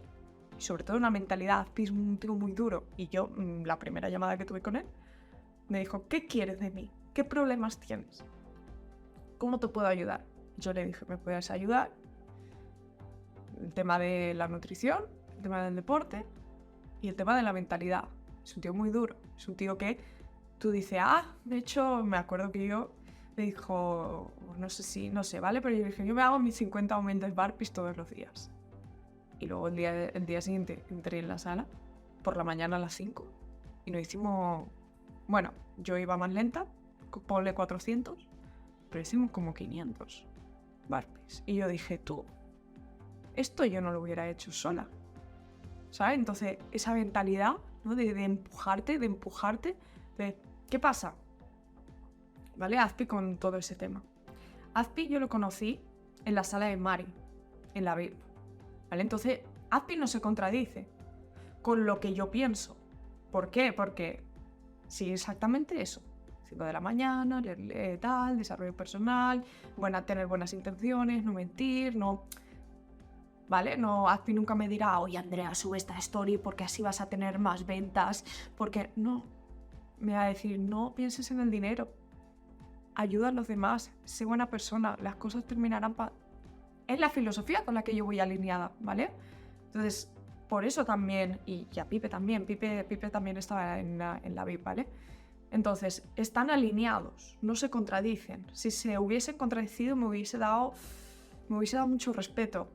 y 0.58 0.62
sobre 0.62 0.84
todo 0.84 0.96
una 0.96 1.11
mentalidad, 1.11 1.66
es 1.76 1.90
un 1.90 2.18
tío 2.18 2.34
muy 2.34 2.52
duro. 2.52 2.84
Y 2.96 3.08
yo, 3.08 3.28
mm, 3.28 3.64
la 3.64 3.78
primera 3.78 4.08
llamada 4.08 4.37
que 4.37 4.44
tuve 4.44 4.61
con 4.61 4.76
él, 4.76 4.87
me 5.68 5.80
dijo, 5.80 6.06
¿qué 6.08 6.26
quieres 6.26 6.61
de 6.61 6.70
mí? 6.70 6.90
¿Qué 7.12 7.25
problemas 7.25 7.78
tienes? 7.78 8.25
¿Cómo 9.38 9.58
te 9.58 9.68
puedo 9.68 9.87
ayudar? 9.87 10.25
Yo 10.56 10.73
le 10.73 10.87
dije, 10.87 11.04
¿me 11.08 11.16
puedes 11.16 11.50
ayudar? 11.50 11.90
El 13.61 13.73
tema 13.73 13.99
de 13.99 14.34
la 14.34 14.49
nutrición, 14.49 15.04
el 15.37 15.42
tema 15.42 15.62
del 15.62 15.76
deporte 15.76 16.25
y 17.00 17.08
el 17.08 17.16
tema 17.16 17.37
de 17.37 17.42
la 17.42 17.52
mentalidad. 17.52 18.08
Es 18.44 18.54
un 18.56 18.62
tío 18.62 18.75
muy 18.75 18.90
duro. 18.90 19.16
Es 19.37 19.49
un 19.49 19.56
tío 19.56 19.78
que 19.78 19.99
tú 20.58 20.70
dices, 20.70 20.99
ah, 21.02 21.34
de 21.44 21.56
hecho, 21.56 22.02
me 22.04 22.16
acuerdo 22.16 22.50
que 22.52 22.66
yo 22.66 22.92
le 23.37 23.44
dijo, 23.44 24.32
no 24.58 24.68
sé 24.68 24.82
si, 24.82 25.11
no 25.11 25.25
sé, 25.25 25.40
¿vale? 25.40 25.61
Pero 25.61 25.76
yo 25.76 25.84
dije, 25.87 26.06
yo 26.06 26.14
me 26.14 26.23
hago 26.23 26.38
mis 26.38 26.56
50 26.56 26.94
aumentos 26.94 27.34
barpis 27.34 27.73
todos 27.73 27.96
los 27.96 28.08
días. 28.08 28.50
Y 29.40 29.46
luego 29.46 29.68
el 29.68 29.76
día, 29.76 30.06
el 30.06 30.26
día 30.26 30.40
siguiente 30.40 30.84
entré 30.88 31.18
en 31.18 31.28
la 31.28 31.38
sala, 31.38 31.66
por 32.22 32.36
la 32.36 32.44
mañana 32.44 32.76
a 32.76 32.78
las 32.78 32.94
5, 32.94 33.26
y 33.84 33.90
nos 33.90 34.00
hicimos, 34.00 34.68
bueno, 35.28 35.52
yo 35.76 35.98
iba 35.98 36.16
más 36.16 36.32
lenta, 36.32 36.66
ponle 37.26 37.54
400, 37.54 38.26
pero 38.90 39.02
hicimos 39.02 39.30
como 39.30 39.54
500 39.54 40.24
barpees. 40.88 41.42
Y 41.46 41.56
yo 41.56 41.68
dije, 41.68 41.98
tú, 41.98 42.24
esto 43.34 43.64
yo 43.64 43.80
no 43.80 43.92
lo 43.92 44.00
hubiera 44.00 44.28
hecho 44.28 44.52
sola. 44.52 44.88
¿Sabes? 45.90 46.18
Entonces, 46.18 46.58
esa 46.72 46.94
mentalidad 46.94 47.54
¿no? 47.84 47.94
de, 47.94 48.10
empujarte, 48.24 48.98
de 48.98 49.06
empujarte, 49.06 49.76
de, 50.18 50.36
¿qué 50.68 50.78
pasa? 50.78 51.14
¿Vale? 52.56 52.78
Azpi 52.78 53.06
con 53.06 53.36
todo 53.36 53.58
ese 53.58 53.74
tema. 53.74 54.02
Azpi 54.74 55.08
yo 55.08 55.20
lo 55.20 55.28
conocí 55.28 55.80
en 56.24 56.34
la 56.34 56.44
sala 56.44 56.66
de 56.66 56.76
Mari, 56.76 57.06
en 57.74 57.84
la 57.84 57.94
VIP. 57.94 58.14
Entonces, 59.00 59.40
Azpi 59.70 59.96
no 59.96 60.06
se 60.06 60.20
contradice 60.20 60.86
con 61.62 61.86
lo 61.86 62.00
que 62.00 62.14
yo 62.14 62.30
pienso. 62.30 62.76
¿Por 63.30 63.50
qué? 63.50 63.72
Porque 63.72 64.22
sí, 64.86 65.10
exactamente 65.10 65.80
eso. 65.80 66.02
5 66.48 66.64
de 66.64 66.72
la 66.72 66.80
mañana, 66.80 67.42
tal, 68.00 68.38
desarrollo 68.38 68.76
personal, 68.76 69.42
buena, 69.76 70.04
tener 70.04 70.26
buenas 70.26 70.52
intenciones, 70.52 71.24
no 71.24 71.32
mentir, 71.32 71.96
no... 71.96 72.24
¿Vale? 73.46 73.76
No, 73.76 74.08
Azpi 74.08 74.32
nunca 74.32 74.54
me 74.54 74.68
dirá, 74.68 74.98
oye 75.00 75.18
Andrea, 75.18 75.54
sube 75.54 75.76
esta 75.76 75.98
story 75.98 76.38
porque 76.38 76.64
así 76.64 76.82
vas 76.82 77.02
a 77.02 77.10
tener 77.10 77.38
más 77.38 77.66
ventas, 77.66 78.24
porque 78.56 78.90
no. 78.96 79.24
Me 80.00 80.14
va 80.14 80.24
a 80.24 80.28
decir, 80.28 80.58
no 80.58 80.94
pienses 80.94 81.30
en 81.30 81.40
el 81.40 81.50
dinero, 81.50 81.92
ayuda 82.94 83.28
a 83.28 83.32
los 83.32 83.46
demás, 83.46 83.92
sé 84.04 84.24
buena 84.24 84.46
persona, 84.46 84.96
las 85.02 85.16
cosas 85.16 85.44
terminarán 85.44 85.94
es 86.86 87.00
la 87.00 87.10
filosofía 87.10 87.64
con 87.64 87.74
la 87.74 87.82
que 87.82 87.94
yo 87.94 88.04
voy 88.04 88.20
alineada, 88.20 88.72
¿vale? 88.80 89.10
Entonces, 89.66 90.10
por 90.48 90.64
eso 90.64 90.84
también, 90.84 91.40
y 91.46 91.66
ya 91.72 91.86
Pipe 91.86 92.08
también, 92.08 92.44
Pipe, 92.44 92.84
Pipe 92.84 93.10
también 93.10 93.36
estaba 93.36 93.78
en 93.80 93.98
la, 93.98 94.20
en 94.22 94.34
la 94.34 94.44
VIP, 94.44 94.62
¿vale? 94.62 94.86
Entonces, 95.50 96.04
están 96.16 96.50
alineados, 96.50 97.38
no 97.40 97.54
se 97.54 97.70
contradicen. 97.70 98.44
Si 98.52 98.70
se 98.70 98.98
hubiesen 98.98 99.36
contradicido, 99.36 99.94
me 99.94 100.06
hubiese 100.06 100.36
dado, 100.36 100.74
me 101.48 101.58
hubiese 101.58 101.76
dado 101.76 101.88
mucho 101.88 102.12
respeto. 102.12 102.68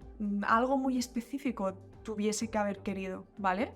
Algo 0.47 0.77
muy 0.77 0.97
específico 0.97 1.73
tuviese 2.03 2.49
que 2.49 2.57
haber 2.57 2.79
querido, 2.79 3.25
¿vale? 3.37 3.73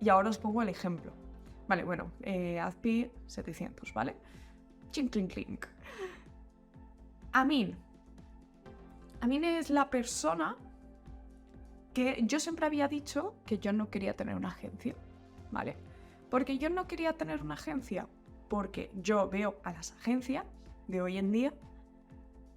Y 0.00 0.08
ahora 0.08 0.30
os 0.30 0.38
pongo 0.38 0.62
el 0.62 0.68
ejemplo. 0.68 1.12
Vale, 1.68 1.84
bueno, 1.84 2.10
eh, 2.22 2.58
Azpi 2.58 3.10
700, 3.26 3.92
¿vale? 3.92 4.16
Ching, 4.92 5.08
clink, 5.08 5.32
clink. 5.32 5.66
Amin, 7.32 7.76
a 9.20 9.26
mí 9.26 9.38
es 9.44 9.70
la 9.70 9.90
persona 9.90 10.56
que 11.92 12.20
yo 12.22 12.38
siempre 12.38 12.66
había 12.66 12.88
dicho 12.88 13.34
que 13.44 13.58
yo 13.58 13.72
no 13.72 13.90
quería 13.90 14.14
tener 14.14 14.36
una 14.36 14.48
agencia, 14.48 14.94
¿vale? 15.50 15.76
Porque 16.30 16.58
yo 16.58 16.70
no 16.70 16.86
quería 16.86 17.14
tener 17.14 17.42
una 17.42 17.54
agencia 17.54 18.06
porque 18.48 18.90
yo 18.94 19.28
veo 19.28 19.58
a 19.64 19.72
las 19.72 19.92
agencias 19.92 20.44
de 20.86 21.02
hoy 21.02 21.18
en 21.18 21.32
día 21.32 21.52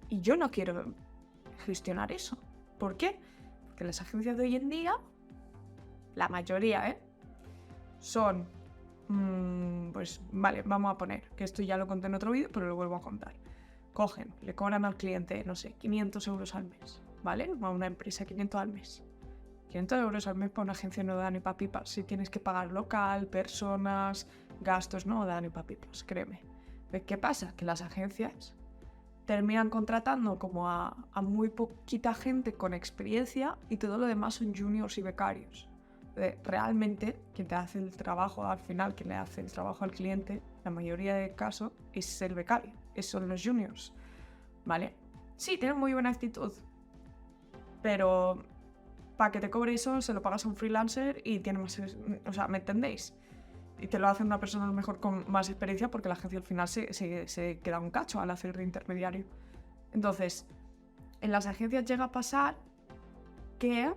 y 0.08 0.20
yo 0.20 0.36
no 0.36 0.50
quiero 0.50 0.94
gestionar 1.64 2.12
eso. 2.12 2.38
¿Por 2.78 2.96
qué? 2.96 3.18
Porque 3.66 3.84
las 3.84 4.00
agencias 4.00 4.36
de 4.36 4.44
hoy 4.44 4.56
en 4.56 4.68
día, 4.68 4.94
la 6.14 6.28
mayoría, 6.28 6.88
¿eh? 6.90 6.98
Son, 7.98 8.46
mm, 9.08 9.92
pues 9.92 10.20
vale, 10.32 10.62
vamos 10.62 10.92
a 10.92 10.98
poner, 10.98 11.28
que 11.30 11.44
esto 11.44 11.62
ya 11.62 11.76
lo 11.76 11.86
conté 11.86 12.06
en 12.06 12.14
otro 12.14 12.30
vídeo, 12.30 12.50
pero 12.52 12.66
lo 12.66 12.76
vuelvo 12.76 12.96
a 12.96 13.02
contar 13.02 13.41
cogen, 13.92 14.32
le 14.42 14.54
cobran 14.54 14.84
al 14.84 14.96
cliente, 14.96 15.42
no 15.44 15.54
sé, 15.54 15.74
500 15.74 16.26
euros 16.28 16.54
al 16.54 16.64
mes, 16.64 17.00
¿vale? 17.22 17.50
A 17.60 17.70
una 17.70 17.86
empresa 17.86 18.24
500 18.24 18.60
al 18.60 18.68
mes. 18.68 19.02
500 19.70 19.98
euros 20.00 20.26
al 20.26 20.34
mes 20.36 20.50
para 20.50 20.64
una 20.64 20.72
agencia 20.72 21.02
no 21.02 21.16
da 21.16 21.30
ni 21.30 21.40
para 21.40 21.56
pipas. 21.56 21.88
Si 21.88 22.02
tienes 22.02 22.28
que 22.28 22.40
pagar 22.40 22.72
local, 22.72 23.26
personas, 23.26 24.26
gastos, 24.60 25.06
no 25.06 25.24
da 25.24 25.40
ni 25.40 25.48
para 25.48 25.66
pipas, 25.66 26.04
créeme. 26.04 26.42
¿Qué 27.06 27.16
pasa? 27.16 27.54
Que 27.56 27.64
las 27.64 27.80
agencias 27.80 28.54
terminan 29.24 29.70
contratando 29.70 30.38
como 30.38 30.68
a, 30.68 30.94
muy 31.22 31.48
poquita 31.48 32.12
gente 32.12 32.52
con 32.52 32.74
experiencia 32.74 33.56
y 33.70 33.78
todo 33.78 33.96
lo 33.96 34.06
demás 34.06 34.34
son 34.34 34.54
juniors 34.54 34.98
y 34.98 35.02
becarios. 35.02 35.68
realmente 36.44 37.18
quien 37.34 37.48
te 37.48 37.54
hace 37.54 37.78
el 37.78 37.96
trabajo 37.96 38.44
al 38.44 38.58
final, 38.58 38.94
quien 38.94 39.08
le 39.08 39.14
hace 39.14 39.40
el 39.40 39.50
trabajo 39.50 39.84
al 39.84 39.92
cliente, 39.92 40.42
la 40.64 40.70
mayoría 40.70 41.14
de 41.14 41.34
casos 41.34 41.72
es 42.00 42.22
el 42.22 42.34
becario, 42.34 42.72
son 43.00 43.28
los 43.28 43.42
juniors. 43.42 43.92
¿Vale? 44.64 44.94
Sí, 45.36 45.58
tienen 45.58 45.78
muy 45.78 45.92
buena 45.92 46.10
actitud, 46.10 46.52
pero 47.82 48.44
para 49.16 49.32
que 49.32 49.40
te 49.40 49.50
cobre 49.50 49.74
eso 49.74 50.00
se 50.00 50.14
lo 50.14 50.22
pagas 50.22 50.44
a 50.44 50.48
un 50.48 50.56
freelancer 50.56 51.20
y 51.24 51.40
tiene 51.40 51.58
más... 51.58 51.80
O 52.26 52.32
sea, 52.32 52.48
¿me 52.48 52.58
entendéis? 52.58 53.14
Y 53.78 53.88
te 53.88 53.98
lo 53.98 54.08
hace 54.08 54.22
una 54.22 54.38
persona 54.38 54.66
mejor 54.70 55.00
con 55.00 55.30
más 55.30 55.48
experiencia 55.48 55.90
porque 55.90 56.08
la 56.08 56.14
agencia 56.14 56.38
al 56.38 56.44
final 56.44 56.68
se, 56.68 56.92
se, 56.92 57.58
queda 57.60 57.80
un 57.80 57.90
cacho 57.90 58.20
al 58.20 58.30
hacer 58.30 58.56
de 58.56 58.62
intermediario. 58.62 59.24
Entonces, 59.92 60.46
en 61.20 61.32
las 61.32 61.46
agencias 61.46 61.84
llega 61.84 62.04
a 62.04 62.12
pasar 62.12 62.56
que 63.58 63.92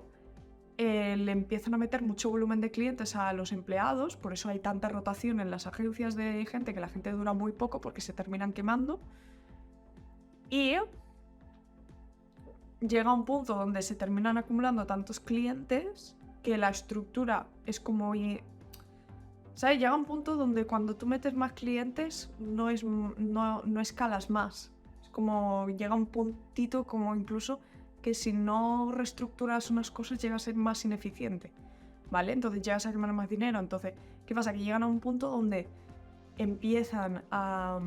eh, 0.77 1.15
le 1.15 1.31
empiezan 1.31 1.73
a 1.73 1.77
meter 1.77 2.01
mucho 2.01 2.29
volumen 2.29 2.59
de 2.59 2.69
clientes 2.69 3.15
a 3.15 3.31
los 3.31 3.53
empleados, 3.53 4.17
por 4.17 4.33
eso 4.33 4.49
hay 4.49 4.59
tanta 4.59 4.89
rotación 4.89 5.39
en 5.39 5.49
las 5.49 5.67
agencias 5.67 6.15
de 6.15 6.45
gente 6.45 6.73
que 6.73 6.81
la 6.81 6.89
gente 6.89 7.11
dura 7.11 7.31
muy 7.31 7.53
poco 7.53 7.79
porque 7.79 8.01
se 8.01 8.11
terminan 8.11 8.51
quemando. 8.51 8.99
Y 10.49 10.75
llega 12.81 13.13
un 13.13 13.23
punto 13.23 13.55
donde 13.55 13.81
se 13.81 13.95
terminan 13.95 14.37
acumulando 14.37 14.85
tantos 14.85 15.21
clientes 15.21 16.17
que 16.43 16.57
la 16.57 16.69
estructura 16.69 17.47
es 17.65 17.79
como... 17.79 18.13
¿Sabes? 19.53 19.79
Llega 19.79 19.95
un 19.95 20.03
punto 20.03 20.35
donde 20.35 20.67
cuando 20.67 20.97
tú 20.97 21.07
metes 21.07 21.33
más 21.33 21.53
clientes 21.53 22.29
no, 22.39 22.69
es, 22.69 22.83
no, 22.83 23.61
no 23.63 23.79
escalas 23.79 24.29
más. 24.29 24.73
Es 25.01 25.09
como 25.09 25.69
llega 25.69 25.95
un 25.95 26.05
puntito 26.05 26.83
como 26.83 27.15
incluso 27.15 27.61
que 28.05 28.13
si 28.13 28.33
no 28.33 28.91
reestructuras 28.91 29.71
unas 29.71 29.89
cosas 29.89 30.21
llega 30.21 30.35
a 30.35 30.39
ser 30.39 30.53
más 30.53 30.85
ineficiente. 30.85 31.51
¿Vale? 32.11 32.33
Entonces 32.33 32.61
llegas 32.61 32.85
a 32.85 32.91
quemar 32.91 33.11
más 33.13 33.27
dinero. 33.27 33.57
Entonces, 33.57 33.95
¿qué 34.27 34.35
pasa? 34.35 34.53
Que 34.53 34.59
llegan 34.59 34.83
a 34.83 34.85
un 34.85 34.99
punto 34.99 35.27
donde 35.27 35.67
empiezan 36.37 37.23
a... 37.31 37.79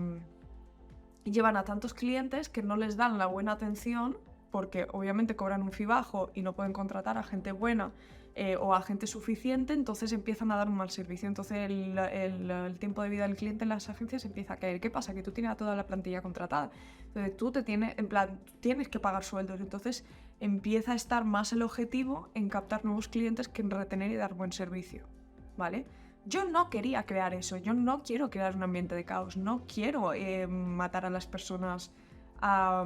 llevan 1.23 1.57
a 1.57 1.63
tantos 1.63 1.95
clientes 1.95 2.49
que 2.49 2.65
no 2.65 2.77
les 2.77 2.97
dan 2.97 3.17
la 3.17 3.27
buena 3.27 3.53
atención 3.53 4.17
porque 4.51 4.89
obviamente 4.91 5.37
cobran 5.37 5.63
un 5.63 5.71
fee 5.71 5.87
bajo 5.87 6.31
y 6.35 6.43
no 6.43 6.53
pueden 6.53 6.73
contratar 6.73 7.17
a 7.17 7.23
gente 7.23 7.53
buena 7.53 7.93
eh, 8.41 8.57
o 8.57 8.73
a 8.73 8.83
gente 8.83 9.09
suficiente, 9.09 9.73
entonces 9.73 10.13
empiezan 10.13 10.53
a 10.53 10.57
dar 10.57 10.69
un 10.69 10.77
mal 10.77 10.91
servicio. 10.91 11.27
Entonces 11.27 11.69
el, 11.69 12.77
tiempo 12.79 13.03
de 13.03 13.09
vida 13.09 13.27
del 13.27 13.35
cliente 13.35 13.65
en 13.65 13.71
las 13.71 13.89
agencias 13.89 14.25
empieza 14.25 14.55
a 14.55 14.57
caer. 14.59 14.79
¿Qué 14.79 14.91
pasa? 14.91 15.13
Que 15.13 15.25
tú 15.25 15.33
tienes 15.33 15.57
toda 15.57 15.75
la 15.75 15.89
plantilla 15.89 16.23
contratada. 16.23 16.71
Entonces 17.09 17.37
tú 17.37 17.51
te 17.51 17.65
tienes, 17.65 17.99
en 17.99 18.07
plan, 18.07 18.39
tienes 18.61 18.89
que 18.89 19.01
pagar 19.01 19.25
sueldos. 19.25 19.61
Entonces 19.61 20.05
empieza 20.39 20.93
a 20.93 20.95
estar 20.95 21.25
más 21.25 21.53
el 21.53 21.63
objetivo 21.63 22.29
en 22.35 22.49
captar 22.49 22.85
nuevos 22.85 23.09
clientes 23.09 23.49
que 23.49 23.61
en 23.61 23.71
retener 23.71 24.13
y 24.13 24.15
dar 24.15 24.35
buen 24.35 24.53
servicio. 24.53 25.03
¿Vale? 25.57 25.85
Yo 26.25 26.45
no 26.45 26.71
quería 26.71 27.03
crear 27.07 27.35
eso, 27.35 27.57
yo 27.57 27.75
no 27.75 28.05
quiero 28.05 28.31
crear 28.31 28.55
un 28.55 28.63
ambiente 28.63 28.95
de 28.95 29.03
caos, 29.03 29.37
no 29.37 29.63
quiero 29.67 30.13
eh, 30.13 30.47
matar 30.47 31.07
a 31.07 31.11
las 31.11 31.27
personas 31.27 31.91
a, 32.41 32.85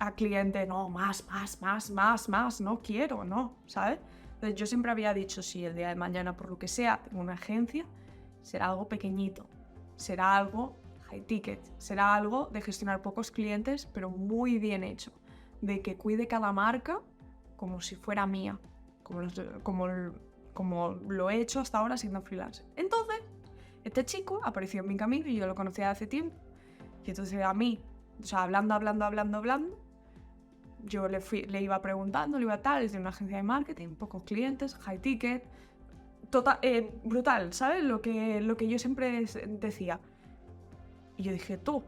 a 0.00 0.10
cliente, 0.12 0.66
no, 0.66 0.90
más, 0.90 1.24
más, 1.30 1.62
más, 1.62 1.90
más, 1.90 2.28
más, 2.28 2.60
no 2.60 2.82
quiero, 2.82 3.24
no, 3.24 3.54
¿sabes? 3.66 4.00
Entonces 4.38 4.54
yo 4.54 4.66
siempre 4.66 4.92
había 4.92 5.12
dicho, 5.14 5.42
si 5.42 5.64
el 5.64 5.74
día 5.74 5.88
de 5.88 5.96
mañana, 5.96 6.36
por 6.36 6.48
lo 6.48 6.60
que 6.60 6.68
sea, 6.68 7.02
tengo 7.02 7.20
una 7.20 7.32
agencia, 7.32 7.84
será 8.42 8.66
algo 8.66 8.86
pequeñito, 8.86 9.48
será 9.96 10.36
algo 10.36 10.76
high 11.10 11.22
ticket, 11.22 11.60
será 11.78 12.14
algo 12.14 12.48
de 12.52 12.62
gestionar 12.62 13.02
pocos 13.02 13.32
clientes, 13.32 13.86
pero 13.92 14.10
muy 14.10 14.60
bien 14.60 14.84
hecho, 14.84 15.10
de 15.60 15.82
que 15.82 15.96
cuide 15.96 16.28
cada 16.28 16.52
marca 16.52 17.00
como 17.56 17.80
si 17.80 17.96
fuera 17.96 18.28
mía, 18.28 18.60
como, 19.02 19.26
como, 20.54 20.90
lo 21.08 21.30
he 21.30 21.40
hecho 21.40 21.58
hasta 21.58 21.78
ahora 21.78 21.96
siendo 21.96 22.22
freelance. 22.22 22.62
Entonces, 22.76 23.20
este 23.82 24.04
chico 24.04 24.40
apareció 24.44 24.82
en 24.82 24.86
mi 24.86 24.96
camino 24.96 25.26
y 25.26 25.34
yo 25.34 25.48
lo 25.48 25.56
conocía 25.56 25.90
hace 25.90 26.06
tiempo, 26.06 26.36
y 27.04 27.10
entonces 27.10 27.42
a 27.42 27.54
mí, 27.54 27.80
o 28.22 28.24
sea, 28.24 28.44
hablando, 28.44 28.74
hablando, 28.74 29.04
hablando, 29.04 29.38
hablando, 29.38 29.87
yo 30.88 31.08
le, 31.08 31.20
fui, 31.20 31.42
le 31.42 31.62
iba 31.62 31.80
preguntando, 31.80 32.38
le 32.38 32.44
iba 32.44 32.58
tal, 32.58 32.82
es 32.82 32.92
de 32.92 32.98
una 32.98 33.10
agencia 33.10 33.36
de 33.36 33.42
marketing, 33.42 33.94
pocos 33.94 34.22
clientes, 34.24 34.74
high 34.76 34.98
ticket, 34.98 35.44
total, 36.30 36.58
eh, 36.62 36.90
brutal, 37.04 37.52
¿sabes? 37.52 37.84
Lo 37.84 38.00
que, 38.00 38.40
lo 38.40 38.56
que 38.56 38.68
yo 38.68 38.78
siempre 38.78 39.24
decía. 39.48 40.00
Y 41.16 41.22
yo 41.22 41.32
dije, 41.32 41.58
tú. 41.58 41.82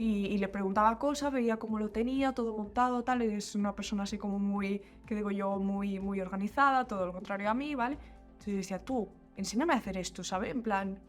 Y, 0.00 0.38
le 0.38 0.46
preguntaba 0.46 0.96
cosas, 0.96 1.32
veía 1.32 1.56
cómo 1.56 1.80
lo 1.80 1.90
tenía, 1.90 2.32
todo 2.32 2.56
montado, 2.56 3.02
tal. 3.02 3.20
Es 3.22 3.56
una 3.56 3.74
persona 3.74 4.04
así 4.04 4.16
como 4.16 4.38
muy, 4.38 4.80
que 5.04 5.16
digo 5.16 5.32
yo, 5.32 5.58
muy, 5.58 5.98
muy 5.98 6.20
organizada, 6.20 6.84
todo 6.84 7.06
lo 7.06 7.12
contrario 7.12 7.50
a 7.50 7.54
mí, 7.54 7.74
¿vale? 7.74 7.98
Entonces 8.30 8.46
yo 8.46 8.56
decía, 8.56 8.84
tú, 8.84 9.08
enséñame 9.36 9.74
a 9.74 9.78
hacer 9.78 9.96
esto, 9.96 10.22
¿sabes? 10.22 10.52
En 10.52 10.62
plan, 10.62 11.00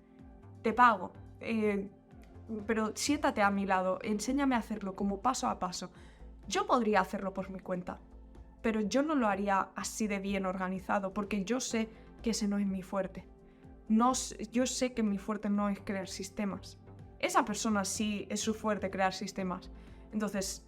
te 0.63 0.73
pago. 0.73 1.11
Eh, 1.39 1.87
pero 2.65 2.91
siéntate 2.95 3.43
a 3.43 3.51
mi 3.51 3.67
lado, 3.67 3.99
enséñame 4.01 4.55
a 4.55 4.57
hacerlo 4.57 4.95
como 4.95 5.21
paso 5.21 5.47
a 5.47 5.59
paso. 5.59 5.91
Yo 6.49 6.65
podría 6.65 7.01
hacerlo 7.01 7.31
por 7.31 7.51
mi 7.51 7.59
cuenta, 7.59 7.99
pero 8.63 8.81
yo 8.81 9.03
no 9.03 9.13
lo 9.13 9.27
haría 9.27 9.69
así 9.75 10.07
de 10.07 10.17
bien 10.17 10.47
organizado, 10.47 11.13
porque 11.13 11.45
yo 11.45 11.59
sé 11.59 11.89
que 12.23 12.31
ese 12.31 12.47
no 12.47 12.57
es 12.57 12.65
mi 12.65 12.81
fuerte. 12.81 13.23
No, 13.87 14.13
yo 14.51 14.65
sé 14.65 14.93
que 14.93 15.03
mi 15.03 15.19
fuerte 15.19 15.47
no 15.51 15.69
es 15.69 15.79
crear 15.79 16.07
sistemas. 16.07 16.79
Esa 17.19 17.45
persona 17.45 17.85
sí 17.85 18.25
es 18.31 18.41
su 18.41 18.55
fuerte 18.55 18.89
crear 18.89 19.13
sistemas. 19.13 19.69
Entonces, 20.11 20.65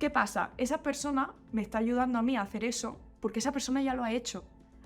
¿qué 0.00 0.10
pasa? 0.10 0.50
Esa 0.56 0.82
persona 0.82 1.32
me 1.52 1.62
está 1.62 1.78
ayudando 1.78 2.18
a 2.18 2.22
mí 2.22 2.36
a 2.36 2.42
hacer 2.42 2.64
eso 2.64 2.98
porque 3.20 3.38
esa 3.38 3.52
persona 3.52 3.80
ya 3.80 3.94
lo 3.94 4.02
ha 4.02 4.10
hecho. 4.10 4.42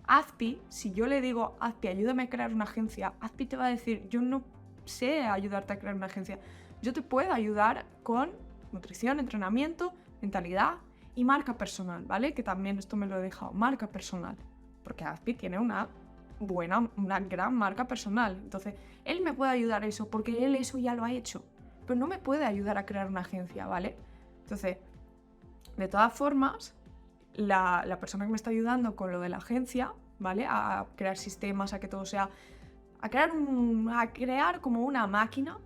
Azpi, 0.06 0.60
si 0.68 0.92
yo 0.92 1.06
le 1.06 1.22
digo, 1.22 1.56
Azpi, 1.60 1.88
ayúdame 1.88 2.24
a 2.24 2.28
crear 2.28 2.52
una 2.52 2.64
agencia, 2.64 3.14
Azpi 3.20 3.46
te 3.46 3.56
va 3.56 3.66
a 3.66 3.70
decir, 3.70 4.06
yo 4.10 4.20
no 4.20 4.42
sé 4.84 5.22
ayudarte 5.22 5.72
a 5.72 5.78
crear 5.78 5.94
una 5.94 6.06
agencia. 6.06 6.38
Yo 6.82 6.92
te 6.92 7.00
puedo 7.00 7.32
ayudar 7.32 7.86
con 8.02 8.30
nutrición, 8.72 9.20
entrenamiento, 9.20 9.92
mentalidad 10.20 10.74
y 11.14 11.24
marca 11.24 11.56
personal, 11.56 12.04
¿vale? 12.04 12.34
Que 12.34 12.42
también 12.42 12.78
esto 12.78 12.96
me 12.96 13.06
lo 13.06 13.18
he 13.18 13.22
dejado, 13.22 13.52
marca 13.52 13.88
personal, 13.88 14.36
porque 14.84 15.04
Aspi 15.04 15.34
tiene 15.34 15.58
una 15.58 15.88
buena, 16.38 16.88
una 16.96 17.20
gran 17.20 17.54
marca 17.54 17.86
personal. 17.86 18.38
Entonces, 18.42 18.74
él 19.04 19.20
me 19.22 19.32
puede 19.32 19.50
ayudar 19.50 19.82
a 19.82 19.86
eso, 19.86 20.08
porque 20.08 20.44
él 20.44 20.54
eso 20.54 20.78
ya 20.78 20.94
lo 20.94 21.04
ha 21.04 21.12
hecho, 21.12 21.42
pero 21.86 21.98
no 21.98 22.06
me 22.06 22.18
puede 22.18 22.44
ayudar 22.44 22.78
a 22.78 22.86
crear 22.86 23.08
una 23.08 23.20
agencia, 23.20 23.66
¿vale? 23.66 23.96
Entonces, 24.42 24.78
de 25.76 25.88
todas 25.88 26.12
formas, 26.12 26.74
la, 27.34 27.84
la 27.86 27.98
persona 27.98 28.24
que 28.24 28.30
me 28.30 28.36
está 28.36 28.50
ayudando 28.50 28.96
con 28.96 29.10
lo 29.10 29.20
de 29.20 29.28
la 29.28 29.38
agencia, 29.38 29.92
¿vale? 30.18 30.46
A 30.48 30.86
crear 30.96 31.16
sistemas, 31.16 31.72
a 31.72 31.80
que 31.80 31.88
todo 31.88 32.04
sea... 32.04 32.30
A 33.00 33.10
crear, 33.10 33.30
un, 33.30 33.88
a 33.94 34.12
crear 34.12 34.60
como 34.60 34.84
una 34.84 35.06
máquina 35.06 35.58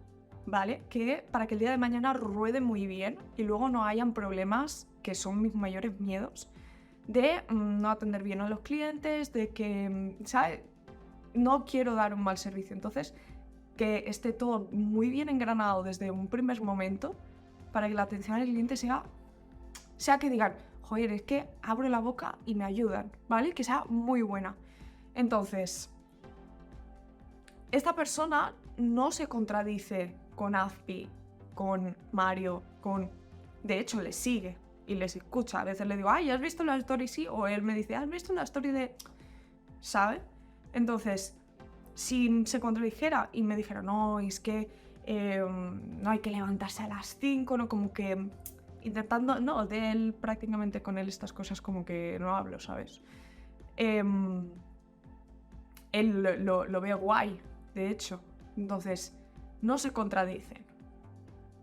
¿vale? 0.47 0.83
Que 0.89 1.25
para 1.31 1.47
que 1.47 1.55
el 1.55 1.61
día 1.61 1.71
de 1.71 1.79
mañana 1.79 2.13
ruede 2.13 2.61
muy 2.61 2.87
bien 2.87 3.19
y 3.37 3.43
luego 3.45 3.69
no 3.69 3.85
hayan 3.85 4.13
problemas, 4.13 4.89
que 5.03 5.15
son 5.15 5.41
mis 5.43 5.55
mayores 5.55 6.01
miedos, 6.01 6.49
de 7.07 7.43
mm, 7.49 7.81
no 7.81 7.91
atender 7.91 8.23
bien 8.23 8.41
a 8.41 8.49
los 8.49 8.61
clientes, 8.61 9.33
de 9.33 9.49
que, 9.49 9.89
mm, 9.89 10.25
¿sabes? 10.25 10.61
No 11.35 11.65
quiero 11.65 11.95
dar 11.95 12.15
un 12.15 12.23
mal 12.23 12.39
servicio. 12.39 12.75
Entonces, 12.75 13.15
que 13.77 14.05
esté 14.07 14.33
todo 14.33 14.69
muy 14.71 15.09
bien 15.11 15.29
engranado 15.29 15.83
desde 15.83 16.11
un 16.11 16.29
primer 16.29 16.61
momento 16.61 17.17
para 17.73 17.89
que 17.89 17.95
la 17.95 18.03
atención 18.03 18.37
al 18.37 18.45
cliente 18.45 18.77
sea, 18.77 19.05
sea 19.97 20.19
que 20.19 20.29
digan, 20.29 20.55
joder, 20.83 21.11
es 21.13 21.23
que 21.23 21.49
abro 21.63 21.89
la 21.89 22.01
boca 22.01 22.37
y 22.45 22.55
me 22.55 22.65
ayudan, 22.65 23.11
¿vale? 23.29 23.53
Que 23.53 23.65
sea 23.65 23.85
muy 23.89 24.21
buena. 24.23 24.55
Entonces, 25.15 25.91
esta 27.71 27.95
persona 27.95 28.55
no 28.77 29.11
se 29.11 29.27
contradice 29.27 30.15
con 30.43 30.57
Azpi, 30.57 31.09
con 31.55 31.97
Mario, 32.11 32.65
con... 32.81 33.09
De 33.63 33.79
hecho, 33.79 34.03
le 34.03 34.13
sigue 34.13 34.57
y 34.89 34.97
les 34.97 35.15
escucha. 35.15 35.61
A 35.61 35.65
veces 35.65 35.87
le 35.87 35.97
digo, 35.97 36.11
ay, 36.11 36.31
¿has 36.31 36.41
visto 36.41 36.65
la 36.65 36.75
story? 36.79 37.07
Sí. 37.07 37.29
O 37.29 37.47
él 37.47 37.63
me 37.63 37.77
dice, 37.77 37.95
¿has 37.95 38.11
visto 38.11 38.33
la 38.33 38.43
story 38.43 38.73
de...? 38.73 38.93
¿Sabe? 39.79 40.21
Entonces, 40.73 41.37
si 41.95 42.45
se 42.45 42.59
contradijera 42.59 43.31
y 43.33 43.45
me 43.45 43.55
dijera, 43.55 43.83
no, 43.83 44.19
es 44.19 44.41
que 44.41 44.69
em, 45.07 46.03
no 46.03 46.11
hay 46.11 46.19
que 46.19 46.31
levantarse 46.31 46.83
a 46.83 46.89
las 46.89 47.17
5, 47.21 47.57
¿no? 47.57 47.69
Como 47.69 47.93
que 47.93 48.29
intentando, 48.83 49.39
no, 49.39 49.65
de 49.65 49.93
él 49.93 50.13
prácticamente 50.13 50.83
con 50.83 50.99
él 50.99 51.09
estas 51.09 51.33
cosas 51.33 51.61
como 51.61 51.85
que 51.85 52.19
no 52.19 52.35
hablo, 52.35 52.59
¿sabes? 52.59 53.01
Em, 53.77 54.51
él 55.93 56.45
lo, 56.45 56.65
lo, 56.65 56.81
veo 56.81 56.99
guay, 56.99 57.41
de 57.77 57.91
hecho. 57.91 58.21
Entonces, 58.57 59.17
no 59.63 59.79
se 59.79 59.93
contradicen. 59.93 60.65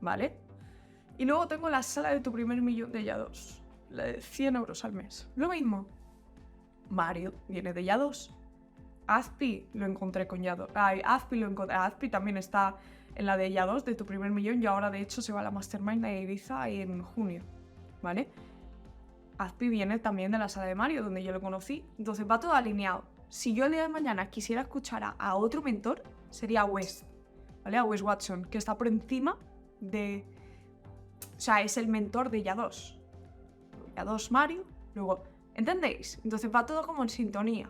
¿Vale? 0.02 0.34
Y 1.18 1.26
luego 1.26 1.48
tengo 1.48 1.70
la 1.70 1.84
sala 1.84 2.10
de 2.10 2.22
tu 2.22 2.32
primer 2.32 2.62
millón 2.62 2.92
de 2.92 3.04
yados. 3.04 3.62
La 3.92 4.04
de 4.04 4.22
100 4.22 4.56
euros 4.56 4.86
al 4.86 4.94
mes. 4.94 5.30
Lo 5.36 5.50
mismo. 5.50 5.86
Mario 6.90 7.34
viene 7.48 7.74
de 7.74 7.84
yados. 7.84 8.34
Azpi 9.06 9.68
lo 9.74 9.86
encontré 9.86 10.28
con 10.28 10.42
ya 10.42 10.56
dos. 10.56 10.70
Ay, 10.76 11.02
Azpi 11.04 11.40
lo 11.40 11.48
encontré. 11.48 11.76
Azpi 11.76 12.10
también 12.10 12.38
está 12.38 12.78
en 13.16 13.26
la 13.26 13.38
de 13.38 13.52
ya 13.52 13.66
dos, 13.66 13.84
de 13.84 13.96
tu 13.96 14.06
primer 14.06 14.32
millón, 14.32 14.62
y 14.62 14.66
ahora 14.68 14.92
de 14.92 15.02
hecho 15.02 15.22
se 15.22 15.34
va 15.34 15.42
a 15.42 15.44
la 15.44 15.52
Mastermind 15.52 16.04
de 16.04 16.22
Ibiza 16.22 16.70
en 16.70 17.02
junio. 17.02 17.44
¿Vale? 18.02 18.30
Azpi 19.40 19.68
viene 19.68 20.00
también 20.00 20.32
de 20.32 20.38
la 20.38 20.48
sala 20.48 20.68
de 20.68 20.76
Mario, 20.76 21.04
donde 21.04 21.24
yo 21.24 21.32
lo 21.32 21.42
conocí. 21.42 21.84
Entonces 21.98 22.30
va 22.30 22.40
todo 22.40 22.54
alineado. 22.54 23.04
Si 23.30 23.54
yo 23.54 23.66
el 23.66 23.72
día 23.72 23.84
de 23.84 23.90
mañana 23.90 24.30
quisiera 24.30 24.62
escuchar 24.62 25.16
a, 25.18 25.36
otro 25.36 25.62
mentor, 25.62 26.04
sería 26.30 26.62
a 26.62 26.66
Wes, 26.66 27.06
¿vale? 27.70 27.78
A 27.78 27.84
Wes 27.84 28.02
Watson, 28.02 28.46
que 28.46 28.58
está 28.58 28.76
por 28.76 28.88
encima 28.88 29.38
de. 29.80 30.26
O 31.38 31.40
sea, 31.40 31.62
es 31.62 31.78
el 31.78 31.88
mentor 31.88 32.32
de 32.32 32.44
Ya2. 32.44 32.98
Ya2 33.96 34.32
Mario, 34.32 34.64
luego. 34.96 35.24
¿Entendéis? 35.54 36.20
Entonces 36.24 36.50
va 36.54 36.66
todo 36.66 36.86
como 36.88 37.04
en 37.04 37.10
sintonía. 37.10 37.70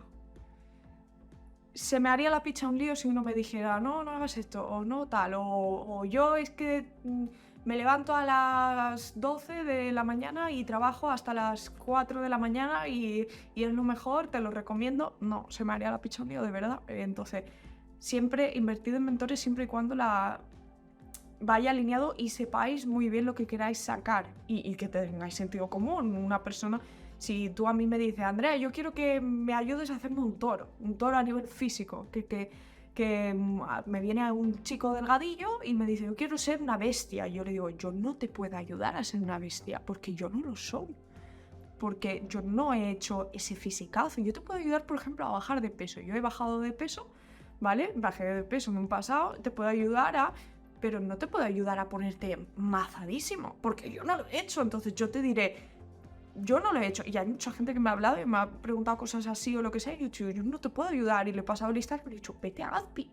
Se 1.74 2.00
me 2.00 2.08
haría 2.08 2.30
la 2.30 2.42
picha 2.42 2.66
un 2.68 2.78
lío 2.78 2.96
si 2.96 3.08
uno 3.08 3.22
me 3.22 3.34
dijera, 3.34 3.78
no, 3.80 4.02
no 4.02 4.10
hagas 4.12 4.38
esto, 4.38 4.66
o 4.66 4.84
no 4.84 5.06
tal, 5.06 5.34
o, 5.36 6.04
yo 6.04 6.34
es 6.34 6.50
que 6.50 6.84
mm, 7.04 7.26
me 7.64 7.76
levanto 7.76 8.14
a 8.14 8.24
las 8.24 9.12
12 9.20 9.64
de 9.64 9.92
la 9.92 10.02
mañana 10.02 10.50
y 10.50 10.64
trabajo 10.64 11.10
hasta 11.10 11.32
las 11.32 11.70
4 11.70 12.22
de 12.22 12.28
la 12.28 12.38
mañana 12.38 12.88
y, 12.88 13.28
es 13.54 13.72
lo 13.72 13.84
mejor, 13.84 14.28
te 14.28 14.40
lo 14.40 14.50
recomiendo. 14.50 15.16
No, 15.20 15.46
se 15.48 15.64
me 15.64 15.72
haría 15.72 15.90
la 15.90 16.00
picha 16.00 16.24
de 16.24 16.50
verdad. 16.50 16.80
Entonces, 16.88 17.44
siempre 18.00 18.52
invertid 18.56 18.94
en 18.94 19.04
mentores 19.04 19.38
siempre 19.38 19.64
y 19.64 19.66
cuando 19.68 19.94
la 19.94 20.40
vaya 21.38 21.70
alineado 21.70 22.14
y 22.18 22.30
sepáis 22.30 22.84
muy 22.84 23.08
bien 23.08 23.24
lo 23.24 23.36
que 23.36 23.46
queráis 23.46 23.78
sacar 23.78 24.26
y, 24.48 24.74
que 24.74 24.88
tengáis 24.88 25.34
sentido 25.34 25.70
común. 25.70 26.16
Una 26.16 26.42
persona, 26.42 26.80
si 27.16 27.50
tú 27.50 27.68
a 27.68 27.72
mí 27.72 27.86
me 27.86 27.96
dices, 27.96 28.24
Andrea, 28.24 28.56
yo 28.56 28.72
quiero 28.72 28.92
que 28.92 29.20
me 29.20 29.54
ayudes 29.54 29.90
a 29.90 29.94
hacerme 29.94 30.18
un 30.18 30.38
toro, 30.38 30.66
un 30.80 30.98
toro 30.98 31.16
a 31.16 31.22
nivel 31.22 31.46
físico, 31.46 32.08
que, 32.10 32.24
que 32.24 32.50
que 32.94 33.32
mm, 33.32 33.62
me 33.86 34.00
viene 34.00 34.30
un 34.32 34.62
chico 34.62 34.92
delgadillo 34.92 35.62
y 35.64 35.74
me 35.74 35.86
dice, 35.86 36.04
yo 36.04 36.16
quiero 36.16 36.36
ser 36.38 36.60
una 36.60 36.76
bestia. 36.76 37.26
Yo 37.26 37.44
le 37.44 37.52
digo, 37.52 37.70
yo 37.70 37.92
no 37.92 38.16
te 38.16 38.28
puedo 38.28 38.56
ayudar 38.56 38.96
a 38.96 39.04
ser 39.04 39.22
una 39.22 39.38
bestia 39.38 39.80
porque 39.84 40.14
yo 40.14 40.28
no 40.28 40.40
lo 40.40 40.56
soy. 40.56 40.94
Porque 41.78 42.26
yo 42.28 42.42
no 42.42 42.74
he 42.74 42.90
hecho 42.90 43.30
ese 43.32 43.56
fisicazo. 43.56 44.20
Yo 44.20 44.32
te 44.32 44.40
puedo 44.40 44.60
ayudar, 44.60 44.84
por 44.84 44.98
ejemplo, 44.98 45.24
a 45.24 45.30
bajar 45.30 45.62
de 45.62 45.70
peso. 45.70 46.00
Yo 46.00 46.14
he 46.14 46.20
bajado 46.20 46.60
de 46.60 46.72
peso, 46.72 47.10
¿vale? 47.60 47.92
Bajé 47.94 48.24
de 48.24 48.42
peso 48.42 48.70
en 48.70 48.78
un 48.78 48.88
pasado, 48.88 49.34
te 49.42 49.50
puedo 49.50 49.68
ayudar 49.68 50.16
a... 50.16 50.32
Pero 50.80 50.98
no 50.98 51.18
te 51.18 51.26
puedo 51.26 51.44
ayudar 51.44 51.78
a 51.78 51.90
ponerte 51.90 52.38
mazadísimo, 52.56 53.56
porque 53.60 53.90
yo 53.90 54.02
no 54.02 54.16
lo 54.16 54.26
he 54.28 54.40
hecho. 54.40 54.62
Entonces 54.62 54.94
yo 54.94 55.10
te 55.10 55.20
diré, 55.20 55.56
yo 56.34 56.58
no 56.58 56.72
lo 56.72 56.80
he 56.80 56.86
hecho. 56.86 57.02
Y 57.04 57.14
hay 57.18 57.26
mucha 57.26 57.52
gente 57.52 57.74
que 57.74 57.80
me 57.80 57.90
ha 57.90 57.92
hablado 57.92 58.18
y 58.18 58.24
me 58.24 58.38
ha 58.38 58.50
preguntado 58.50 58.96
cosas 58.96 59.26
así 59.26 59.54
o 59.54 59.60
lo 59.60 59.70
que 59.70 59.78
sea. 59.78 59.92
Y 59.92 60.08
yo, 60.08 60.30
yo 60.30 60.42
no 60.42 60.58
te 60.58 60.70
puedo 60.70 60.88
ayudar. 60.88 61.28
Y 61.28 61.32
le 61.32 61.40
he 61.40 61.42
pasado 61.42 61.70
listas, 61.70 62.00
pero 62.00 62.12
he 62.12 62.18
dicho, 62.18 62.34
vete 62.40 62.62
a 62.62 62.68
Azpi, 62.70 63.10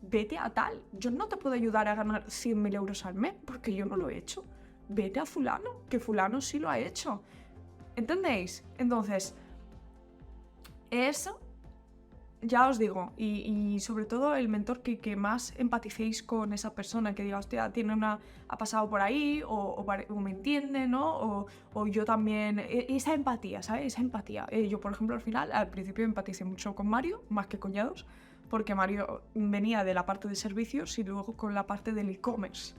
vete 0.00 0.38
a 0.38 0.48
tal. 0.48 0.80
Yo 0.92 1.10
no 1.10 1.28
te 1.28 1.36
puedo 1.36 1.54
ayudar 1.54 1.88
a 1.88 1.94
ganar 1.94 2.24
100.000 2.24 2.74
euros 2.74 3.04
al 3.04 3.14
mes 3.14 3.34
porque 3.44 3.74
yo 3.74 3.84
no 3.84 3.96
lo 3.96 4.08
he 4.08 4.16
hecho. 4.16 4.44
Vete 4.88 5.20
a 5.20 5.26
Fulano, 5.26 5.82
que 5.90 6.00
Fulano 6.00 6.40
sí 6.40 6.58
lo 6.58 6.70
ha 6.70 6.78
hecho. 6.78 7.22
¿Entendéis? 7.96 8.64
Entonces, 8.78 9.34
eso 10.90 11.38
ya 12.42 12.68
os 12.68 12.78
digo, 12.78 13.12
y, 13.18 13.78
sobre 13.80 14.06
todo 14.06 14.34
el 14.34 14.48
mentor 14.48 14.80
que, 14.80 14.98
que, 14.98 15.14
más 15.16 15.52
empaticéis 15.58 16.22
con 16.22 16.52
esa 16.52 16.74
persona, 16.74 17.14
que 17.14 17.22
diga, 17.22 17.38
hostia, 17.38 17.70
tiene 17.72 17.92
una, 17.92 18.18
ha 18.48 18.56
pasado 18.56 18.88
por 18.88 19.02
ahí, 19.02 19.42
o, 19.46 19.84
me 20.20 20.30
entiende, 20.30 20.86
¿no? 20.86 21.46
O, 21.74 21.86
yo 21.86 22.04
también, 22.04 22.58
e, 22.58 22.86
esa 22.88 23.12
empatía, 23.14 23.62
¿sabes? 23.62 23.86
Esa 23.92 24.00
empatía. 24.00 24.46
Eh, 24.50 24.68
yo, 24.68 24.80
por 24.80 24.92
ejemplo, 24.92 25.14
al 25.14 25.22
final, 25.22 25.52
al 25.52 25.68
principio 25.68 26.04
empaticé 26.04 26.44
mucho 26.44 26.74
con 26.74 26.86
Mario, 26.86 27.22
más 27.28 27.46
que 27.46 27.58
con 27.58 27.72
Yados, 27.72 28.06
porque 28.48 28.74
Mario 28.74 29.22
venía 29.34 29.84
de 29.84 29.94
la 29.94 30.06
parte 30.06 30.26
de 30.26 30.34
servicios 30.34 30.98
y 30.98 31.04
luego 31.04 31.36
con 31.36 31.54
la 31.54 31.66
parte 31.66 31.92
del 31.92 32.08
e-commerce, 32.08 32.74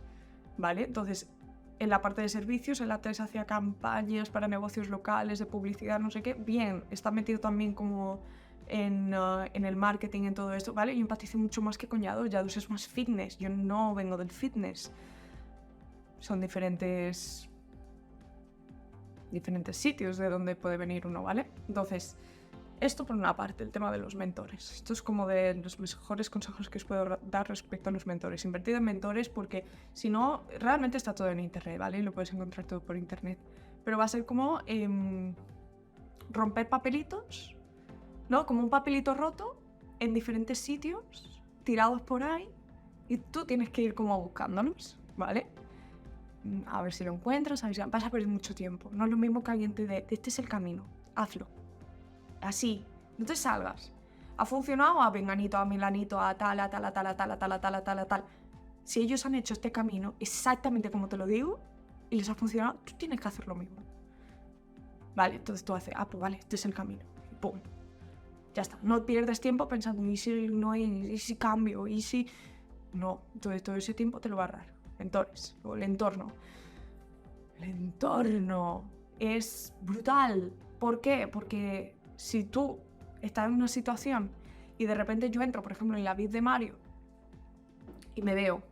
¿vale? 0.58 0.84
Entonces, 0.84 1.30
en 1.78 1.90
la 1.90 2.02
parte 2.02 2.22
de 2.22 2.30
servicios, 2.30 2.82
en 2.82 2.90
la 2.90 3.02
3 3.02 3.22
hacía 3.22 3.46
campañas 3.46 4.30
para 4.30 4.48
negocios 4.48 4.90
locales, 4.90 5.40
de 5.40 5.46
publicidad, 5.46 6.00
no 6.00 6.12
sé 6.12 6.22
qué, 6.22 6.34
bien, 6.34 6.84
está 6.92 7.10
metido 7.10 7.40
también 7.40 7.74
como 7.74 8.20
Uh, 8.72 9.50
en, 9.54 9.66
el 9.66 9.76
marketing, 9.76 10.24
en 10.24 10.34
todo 10.34 10.54
esto, 10.54 10.74
¿vale? 10.74 10.96
Yo 10.96 11.02
empatizo 11.02 11.38
mucho 11.38 11.62
más 11.62 11.78
que 11.78 11.90
con 11.90 12.02
Yadus. 12.02 12.30
Yadus 12.30 12.56
es 12.56 12.70
más 12.70 12.88
fitness, 12.88 13.38
yo 13.38 13.50
no 13.50 13.94
vengo 13.94 14.16
del 14.16 14.32
fitness. 14.32 14.92
Son 16.20 16.40
diferentes 16.40 17.50
diferentes 19.30 19.76
sitios 19.76 20.18
de 20.18 20.30
donde 20.30 20.56
puede 20.56 20.78
venir 20.78 21.06
uno, 21.06 21.24
¿vale? 21.24 21.50
Entonces, 21.68 22.18
esto 22.80 23.06
por 23.06 23.16
una 23.16 23.36
parte, 23.36 23.64
el 23.64 23.72
tema 23.72 23.92
de 23.92 23.98
los 23.98 24.16
mentores. 24.16 24.72
Esto 24.74 24.94
es 24.94 25.02
como 25.02 25.28
de 25.28 25.54
los 25.56 25.80
mejores 25.80 26.30
consejos 26.30 26.70
que 26.70 26.78
os 26.78 26.86
puedo 26.86 27.20
dar 27.30 27.50
respecto 27.50 27.90
a 27.90 27.92
los 27.92 28.08
mentores. 28.08 28.46
Invertid 28.46 28.76
en 28.76 28.84
mentores 28.84 29.28
porque 29.28 29.66
si 29.94 30.10
no, 30.10 30.44
realmente 30.60 30.96
está 30.98 31.14
todo 31.14 31.30
en 31.30 31.42
internet, 31.42 31.78
¿vale? 31.78 32.00
Y 32.00 32.02
lo 32.04 32.14
puedes 32.14 32.32
encontrar 32.34 32.66
todo 32.66 32.82
por 32.82 32.96
internet. 32.96 33.38
Pero 33.84 33.98
va 33.98 34.06
a 34.06 34.08
ser 34.08 34.26
como 34.26 34.60
em, 34.66 35.34
romper 36.30 36.70
papelitos 36.70 37.56
¿no? 38.32 38.46
Como 38.46 38.62
un 38.62 38.70
papelito 38.70 39.14
roto 39.14 39.58
en 40.00 40.14
diferentes 40.14 40.58
sitios, 40.58 41.44
tirados 41.66 42.02
por 42.02 42.24
ahí, 42.24 42.48
y 43.10 43.18
tú 43.18 43.44
tienes 43.44 43.70
que 43.72 43.82
ir 43.82 43.94
como 43.94 44.18
buscándolos, 44.22 44.98
¿vale? 45.18 45.48
A 46.68 46.82
ver 46.82 46.94
si 46.94 47.04
lo 47.04 47.14
encuentras, 47.14 47.62
a 47.62 47.68
ver 47.68 47.76
si 47.76 47.82
vas 47.82 48.06
a 48.06 48.10
perder 48.10 48.30
mucho 48.30 48.56
tiempo. 48.56 48.90
No 48.94 49.04
es 49.04 49.12
lo 49.12 49.18
mismo 49.18 49.44
que 49.44 49.52
alguien 49.52 49.76
te 49.76 49.86
dé, 49.86 50.08
este 50.10 50.30
es 50.30 50.40
el 50.40 50.48
camino, 50.48 50.86
hazlo. 51.14 51.46
Así, 52.40 52.86
no 53.18 53.26
te 53.26 53.36
salgas. 53.36 53.92
¿Ha 54.38 54.46
funcionado? 54.46 55.02
A 55.02 55.10
Venganito, 55.10 55.58
a 55.58 55.66
Milanito, 55.66 56.18
a 56.18 56.34
tal, 56.36 56.62
a 56.62 56.70
tal, 56.70 56.86
a 56.86 56.94
tal, 56.94 57.08
a 57.08 57.18
tal, 57.18 57.32
a 57.32 57.38
tal, 57.38 57.52
a 57.52 57.60
tal, 57.60 57.76
a 57.76 57.84
tal, 57.84 58.00
a 58.00 58.06
tal. 58.06 58.24
Si 58.86 59.02
ellos 59.02 59.26
han 59.26 59.36
hecho 59.36 59.54
este 59.54 59.74
camino 59.74 60.16
exactamente 60.22 60.90
como 60.90 61.10
te 61.10 61.18
lo 61.18 61.26
digo 61.26 61.60
y 62.10 62.16
les 62.16 62.30
ha 62.30 62.36
funcionado, 62.36 62.80
tú 62.86 62.94
tienes 62.98 63.20
que 63.20 63.28
hacer 63.28 63.46
lo 63.46 63.56
mismo. 63.56 63.84
Vale, 65.16 65.36
entonces 65.36 65.66
tú 65.66 65.74
haces, 65.74 65.94
ah, 65.98 66.08
pues 66.08 66.22
vale, 66.22 66.38
este 66.38 66.56
es 66.56 66.64
el 66.64 66.74
camino. 66.74 67.04
¡Pum! 67.42 67.60
Ya 68.54 68.62
está. 68.62 68.78
No 68.82 69.06
pierdes 69.06 69.40
tiempo 69.40 69.68
pensando, 69.68 70.06
¿y 70.06 70.18
si 70.18 70.48
no 70.48 70.72
hay, 70.72 70.84
y 70.84 71.18
si 71.18 71.36
cambio? 71.36 71.88
¿Y 71.88 72.02
si...? 72.02 72.28
No, 72.94 73.22
entonces 73.34 73.64
todo 73.64 73.76
ese 73.76 73.94
tiempo 73.94 74.20
te 74.20 74.30
lo 74.30 74.36
va 74.36 74.44
a 74.44 74.46
ahorrar. 74.48 74.66
Entonces, 75.00 75.56
o 75.64 75.76
el 75.76 75.84
entorno. 75.84 76.32
El 77.62 77.70
entorno 77.70 78.84
es 79.20 79.74
brutal. 79.82 80.52
¿Por 80.80 81.00
qué? 81.00 81.28
Porque 81.28 81.96
si 82.16 82.44
tú 82.44 82.80
estás 83.22 83.48
en 83.48 83.54
una 83.54 83.68
situación 83.68 84.30
y 84.78 84.86
de 84.86 84.96
repente 84.96 85.30
yo 85.30 85.42
entro, 85.42 85.62
por 85.62 85.72
ejemplo, 85.72 85.98
en 85.98 86.04
la 86.04 86.14
vid 86.14 86.30
de 86.30 86.42
Mario 86.42 86.76
y 88.16 88.22
me 88.22 88.34
veo 88.34 88.64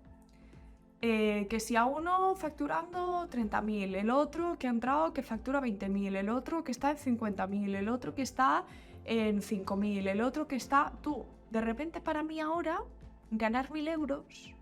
eh, 1.02 1.48
que 1.50 1.62
si 1.62 1.78
a 1.78 1.86
uno 1.86 2.36
facturando 2.36 3.30
30.000, 3.30 3.96
el 3.96 4.10
otro 4.10 4.58
que 4.60 4.68
ha 4.68 4.70
entrado 4.70 5.14
que 5.14 5.24
factura 5.24 5.62
20.000, 5.62 6.16
el 6.18 6.30
otro 6.30 6.64
que 6.64 6.72
está 6.72 6.92
en 6.92 6.98
50.000, 6.98 7.76
el 7.76 7.88
otro 7.88 8.14
que 8.14 8.22
está 8.22 8.66
en 9.10 9.42
5.000, 9.42 10.08
el 10.08 10.22
otro 10.22 10.48
que 10.48 10.56
está 10.56 10.94
tú. 11.02 11.26
De 11.50 11.62
repente 11.62 12.00
para 12.00 12.22
mí 12.22 12.40
ahora 12.40 12.84
ganar 13.32 13.70
1.000 13.70 13.90
euros 13.90 14.56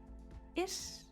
es... 0.55 1.09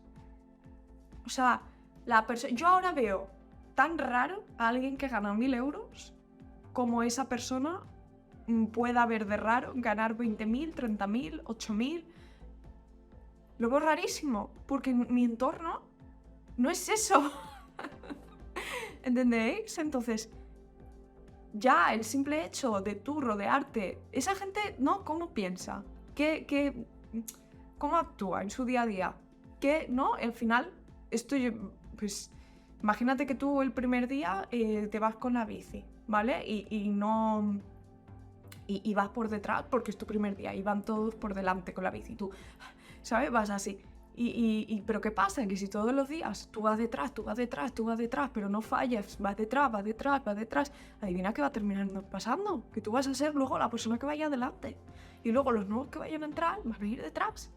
O 1.26 1.28
sea, 1.28 1.60
la 2.06 2.26
yo 2.52 2.66
ahora 2.66 2.92
veo 2.92 3.28
tan 3.74 3.98
raro 3.98 4.44
a 4.56 4.68
alguien 4.68 4.96
que 4.96 5.08
gana 5.08 5.34
1.000 5.34 5.54
euros 5.54 6.14
como 6.72 7.02
esa 7.02 7.28
persona 7.28 7.82
pueda 8.72 9.04
ver 9.04 9.26
de 9.26 9.36
raro 9.36 9.72
ganar 9.74 10.16
20.000, 10.16 10.74
30.000, 10.74 11.42
8.000. 11.42 12.04
Lo 13.58 13.68
veo 13.68 13.80
rarísimo, 13.80 14.50
porque 14.66 14.94
mi 14.94 15.24
entorno 15.24 15.82
no 16.56 16.70
es 16.70 16.88
eso. 16.88 17.32
¿Entendéis? 19.02 19.76
Entonces, 19.76 20.30
ya 21.58 21.92
el 21.94 22.04
simple 22.04 22.44
hecho 22.44 22.80
de 22.80 22.94
tú 22.94 23.20
rodearte, 23.20 23.98
esa 24.12 24.34
gente, 24.34 24.60
¿no? 24.78 25.04
¿Cómo 25.04 25.32
piensa? 25.32 25.84
¿Qué, 26.14 26.46
qué, 26.46 26.86
cómo 27.78 27.96
actúa 27.96 28.42
en 28.42 28.50
su 28.50 28.64
día 28.64 28.82
a 28.82 28.86
día? 28.86 29.14
Que, 29.60 29.86
¿no? 29.88 30.14
Al 30.14 30.32
final, 30.32 30.72
esto, 31.10 31.36
pues, 31.96 32.30
imagínate 32.82 33.26
que 33.26 33.34
tú 33.34 33.62
el 33.62 33.72
primer 33.72 34.08
día 34.08 34.48
eh, 34.50 34.88
te 34.90 34.98
vas 34.98 35.16
con 35.16 35.34
la 35.34 35.44
bici, 35.44 35.84
¿vale? 36.06 36.46
Y, 36.46 36.88
no... 36.88 37.60
Y, 38.68 38.94
vas 38.94 39.10
por 39.10 39.28
detrás 39.28 39.62
porque 39.70 39.92
es 39.92 39.96
tu 39.96 40.06
primer 40.06 40.34
día 40.36 40.52
y 40.52 40.60
van 40.60 40.84
todos 40.84 41.14
por 41.14 41.34
delante 41.34 41.72
con 41.72 41.84
la 41.84 41.90
bici. 41.90 42.16
Tú, 42.16 42.30
¿sabes? 43.02 43.30
Vas 43.30 43.50
así. 43.50 43.78
Pero 44.86 45.00
¿qué 45.02 45.10
pasa? 45.10 45.46
Que 45.46 45.56
si 45.56 45.68
todos 45.68 45.92
los 45.92 46.08
días 46.08 46.48
tú 46.50 46.62
vas 46.62 46.78
detrás, 46.78 47.12
tú 47.12 47.22
vas 47.22 47.36
detrás, 47.36 47.74
tú 47.74 47.84
vas 47.84 47.98
detrás, 47.98 48.30
pero 48.32 48.48
no 48.48 48.62
fallas, 48.62 49.18
vas 49.20 49.36
detrás, 49.36 49.70
vas 49.70 49.84
detrás, 49.84 50.24
vas 50.24 50.36
detrás, 50.36 50.72
adivina 51.02 51.34
qué 51.34 51.42
va 51.42 51.48
a 51.48 51.52
terminar 51.52 51.86
pasando. 52.10 52.62
Que 52.72 52.80
tú 52.80 52.92
vas 52.92 53.06
a 53.06 53.14
ser 53.14 53.34
luego 53.34 53.58
la 53.58 53.68
persona 53.68 53.98
que 53.98 54.06
vaya 54.06 54.26
adelante. 54.26 54.76
Y 55.22 55.32
luego 55.32 55.52
los 55.52 55.68
nuevos 55.68 55.88
que 55.88 55.98
vayan 55.98 56.22
a 56.22 56.26
entrar 56.26 56.60
van 56.64 56.82
a 56.82 56.86
ir 56.86 57.02
detrás. 57.02 57.50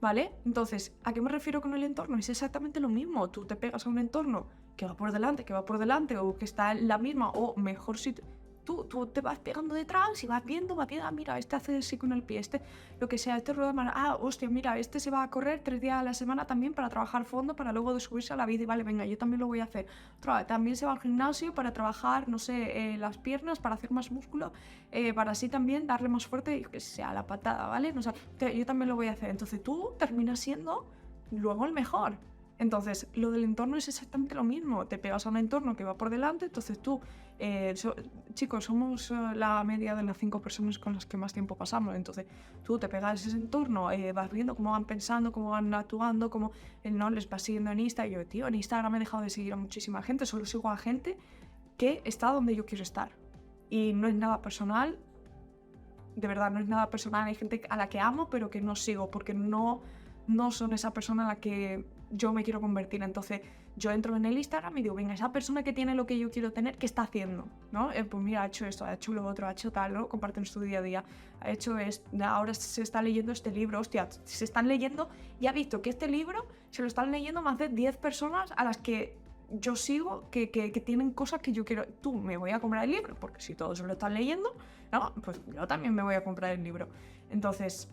¿Vale? 0.00 0.30
Entonces, 0.44 0.92
¿a 1.02 1.12
qué 1.12 1.20
me 1.20 1.28
refiero 1.28 1.60
con 1.60 1.74
el 1.74 1.82
entorno? 1.82 2.16
Es 2.16 2.28
exactamente 2.28 2.78
lo 2.78 2.88
mismo. 2.88 3.30
Tú 3.30 3.44
te 3.44 3.56
pegas 3.56 3.84
a 3.84 3.88
un 3.88 3.98
entorno 3.98 4.46
que 4.76 4.86
va 4.86 4.94
por 4.94 5.10
delante, 5.10 5.44
que 5.44 5.52
va 5.52 5.64
por 5.64 5.78
delante, 5.78 6.16
o 6.16 6.38
que 6.38 6.44
está 6.44 6.70
en 6.70 6.86
la 6.86 6.98
misma, 6.98 7.30
o 7.30 7.56
mejor 7.56 7.98
sitio. 7.98 8.22
Tú, 8.68 8.84
tú 8.84 9.06
te 9.06 9.22
vas 9.22 9.38
pegando 9.38 9.74
detrás 9.74 10.22
y 10.22 10.26
vas 10.26 10.44
viendo, 10.44 10.76
vas 10.76 10.86
viendo, 10.86 11.06
ah, 11.06 11.10
mira, 11.10 11.38
este 11.38 11.56
hace 11.56 11.78
así 11.78 11.96
con 11.96 12.12
el 12.12 12.22
pie, 12.22 12.38
este, 12.38 12.60
lo 13.00 13.08
que 13.08 13.16
sea, 13.16 13.38
este 13.38 13.54
rueda 13.54 13.72
más, 13.72 13.90
ah, 13.96 14.18
hostia, 14.20 14.46
mira, 14.50 14.76
este 14.78 15.00
se 15.00 15.10
va 15.10 15.22
a 15.22 15.30
correr 15.30 15.62
tres 15.64 15.80
días 15.80 15.98
a 15.98 16.02
la 16.02 16.12
semana 16.12 16.46
también 16.46 16.74
para 16.74 16.90
trabajar 16.90 17.24
fondo, 17.24 17.56
para 17.56 17.72
luego 17.72 17.98
subirse 17.98 18.34
a 18.34 18.36
la 18.36 18.50
y 18.50 18.66
vale, 18.66 18.82
venga, 18.82 19.06
yo 19.06 19.16
también 19.16 19.40
lo 19.40 19.46
voy 19.46 19.60
a 19.60 19.64
hacer. 19.64 19.86
también 20.46 20.76
se 20.76 20.84
va 20.84 20.92
al 20.92 21.00
gimnasio 21.00 21.54
para 21.54 21.72
trabajar, 21.72 22.28
no 22.28 22.38
sé, 22.38 22.56
eh, 22.92 22.98
las 22.98 23.16
piernas, 23.16 23.58
para 23.58 23.74
hacer 23.76 23.90
más 23.90 24.10
músculo, 24.10 24.52
eh, 24.92 25.14
para 25.14 25.30
así 25.30 25.48
también 25.48 25.86
darle 25.86 26.10
más 26.10 26.26
fuerte, 26.26 26.60
que 26.70 26.80
sea 26.80 27.14
la 27.14 27.26
patada, 27.26 27.68
¿vale? 27.68 27.94
O 27.96 28.02
sea, 28.02 28.12
yo 28.38 28.66
también 28.66 28.90
lo 28.90 28.96
voy 28.96 29.06
a 29.06 29.12
hacer. 29.12 29.30
Entonces 29.30 29.62
tú 29.62 29.92
terminas 29.98 30.40
siendo 30.40 30.86
luego 31.30 31.64
el 31.64 31.72
mejor. 31.72 32.18
Entonces, 32.58 33.06
lo 33.14 33.30
del 33.30 33.44
entorno 33.44 33.76
es 33.76 33.86
exactamente 33.86 34.34
lo 34.34 34.42
mismo. 34.42 34.86
Te 34.86 34.98
pegas 34.98 35.26
a 35.26 35.28
un 35.28 35.36
entorno 35.36 35.76
que 35.76 35.84
va 35.84 35.96
por 35.96 36.10
delante, 36.10 36.46
entonces 36.46 36.80
tú, 36.80 37.00
eh, 37.38 37.72
chicos, 38.34 38.64
somos 38.64 39.12
eh, 39.12 39.14
la 39.34 39.62
media 39.62 39.94
de 39.94 40.02
las 40.02 40.18
cinco 40.18 40.40
personas 40.40 40.78
con 40.78 40.94
las 40.94 41.06
que 41.06 41.16
más 41.16 41.32
tiempo 41.32 41.54
pasamos. 41.54 41.94
Entonces, 41.94 42.26
tú 42.64 42.76
te 42.78 42.88
pegas 42.88 43.24
a 43.24 43.28
ese 43.28 43.36
entorno, 43.36 43.92
eh, 43.92 44.12
vas 44.12 44.30
viendo 44.32 44.56
cómo 44.56 44.72
van 44.72 44.86
pensando, 44.86 45.30
cómo 45.30 45.50
van 45.50 45.72
actuando, 45.72 46.30
cómo 46.30 46.50
no 46.84 47.10
les 47.10 47.28
vas 47.28 47.42
siguiendo 47.42 47.70
en 47.70 47.78
Instagram. 47.78 48.22
Yo, 48.22 48.26
tío, 48.26 48.48
en 48.48 48.56
Instagram 48.56 48.96
he 48.96 48.98
dejado 48.98 49.22
de 49.22 49.30
seguir 49.30 49.52
a 49.52 49.56
muchísima 49.56 50.02
gente, 50.02 50.26
solo 50.26 50.44
sigo 50.44 50.68
a 50.68 50.76
gente 50.76 51.16
que 51.76 52.02
está 52.04 52.32
donde 52.32 52.56
yo 52.56 52.66
quiero 52.66 52.82
estar. 52.82 53.12
Y 53.70 53.92
no 53.92 54.08
es 54.08 54.16
nada 54.16 54.42
personal, 54.42 54.98
de 56.16 56.26
verdad, 56.26 56.50
no 56.50 56.58
es 56.58 56.66
nada 56.66 56.90
personal. 56.90 57.28
Hay 57.28 57.36
gente 57.36 57.62
a 57.70 57.76
la 57.76 57.88
que 57.88 58.00
amo, 58.00 58.28
pero 58.28 58.50
que 58.50 58.60
no 58.60 58.74
sigo 58.74 59.12
porque 59.12 59.32
no 59.32 59.80
no 60.26 60.50
son 60.50 60.72
esa 60.74 60.92
persona 60.92 61.24
a 61.24 61.28
la 61.28 61.36
que 61.36 61.86
yo 62.10 62.32
me 62.32 62.42
quiero 62.44 62.60
convertir. 62.60 63.02
Entonces 63.02 63.40
yo 63.76 63.90
entro 63.90 64.16
en 64.16 64.24
el 64.24 64.36
Instagram 64.36 64.76
y 64.78 64.82
digo, 64.82 64.94
venga, 64.94 65.14
esa 65.14 65.32
persona 65.32 65.62
que 65.62 65.72
tiene 65.72 65.94
lo 65.94 66.06
que 66.06 66.18
yo 66.18 66.30
quiero 66.30 66.52
tener, 66.52 66.76
¿qué 66.78 66.86
está 66.86 67.02
haciendo? 67.02 67.46
¿No? 67.72 67.92
Eh, 67.92 68.04
pues 68.04 68.22
mira, 68.22 68.42
ha 68.42 68.46
hecho 68.46 68.66
esto, 68.66 68.84
ha 68.84 68.94
hecho 68.94 69.12
lo 69.12 69.26
otro, 69.26 69.46
ha 69.46 69.52
hecho 69.52 69.70
tal, 69.70 69.94
¿no? 69.94 70.08
Comparten 70.08 70.44
su 70.46 70.60
día 70.60 70.78
a 70.78 70.82
día. 70.82 71.04
Ha 71.40 71.50
hecho 71.50 71.78
esto, 71.78 72.08
ahora 72.24 72.52
se 72.54 72.82
está 72.82 73.00
leyendo 73.00 73.30
este 73.30 73.52
libro, 73.52 73.78
hostia, 73.78 74.08
se 74.24 74.44
están 74.44 74.66
leyendo 74.66 75.08
y 75.38 75.46
ha 75.46 75.52
visto 75.52 75.82
que 75.82 75.90
este 75.90 76.08
libro 76.08 76.46
se 76.70 76.82
lo 76.82 76.88
están 76.88 77.12
leyendo 77.12 77.42
más 77.42 77.58
de 77.58 77.68
10 77.68 77.96
personas 77.98 78.52
a 78.56 78.64
las 78.64 78.78
que 78.78 79.16
yo 79.50 79.76
sigo 79.76 80.28
que, 80.30 80.50
que, 80.50 80.72
que, 80.72 80.80
tienen 80.80 81.12
cosas 81.12 81.40
que 81.40 81.52
yo 81.52 81.64
quiero. 81.64 81.86
Tú 82.00 82.12
me 82.12 82.36
voy 82.36 82.50
a 82.50 82.58
comprar 82.58 82.84
el 82.84 82.90
libro, 82.90 83.14
porque 83.14 83.40
si 83.40 83.54
todos 83.54 83.80
lo 83.80 83.92
están 83.92 84.14
leyendo, 84.14 84.54
no, 84.92 85.12
pues 85.22 85.40
yo 85.54 85.66
también 85.66 85.94
me 85.94 86.02
voy 86.02 86.16
a 86.16 86.24
comprar 86.24 86.50
el 86.50 86.62
libro. 86.62 86.88
Entonces, 87.30 87.88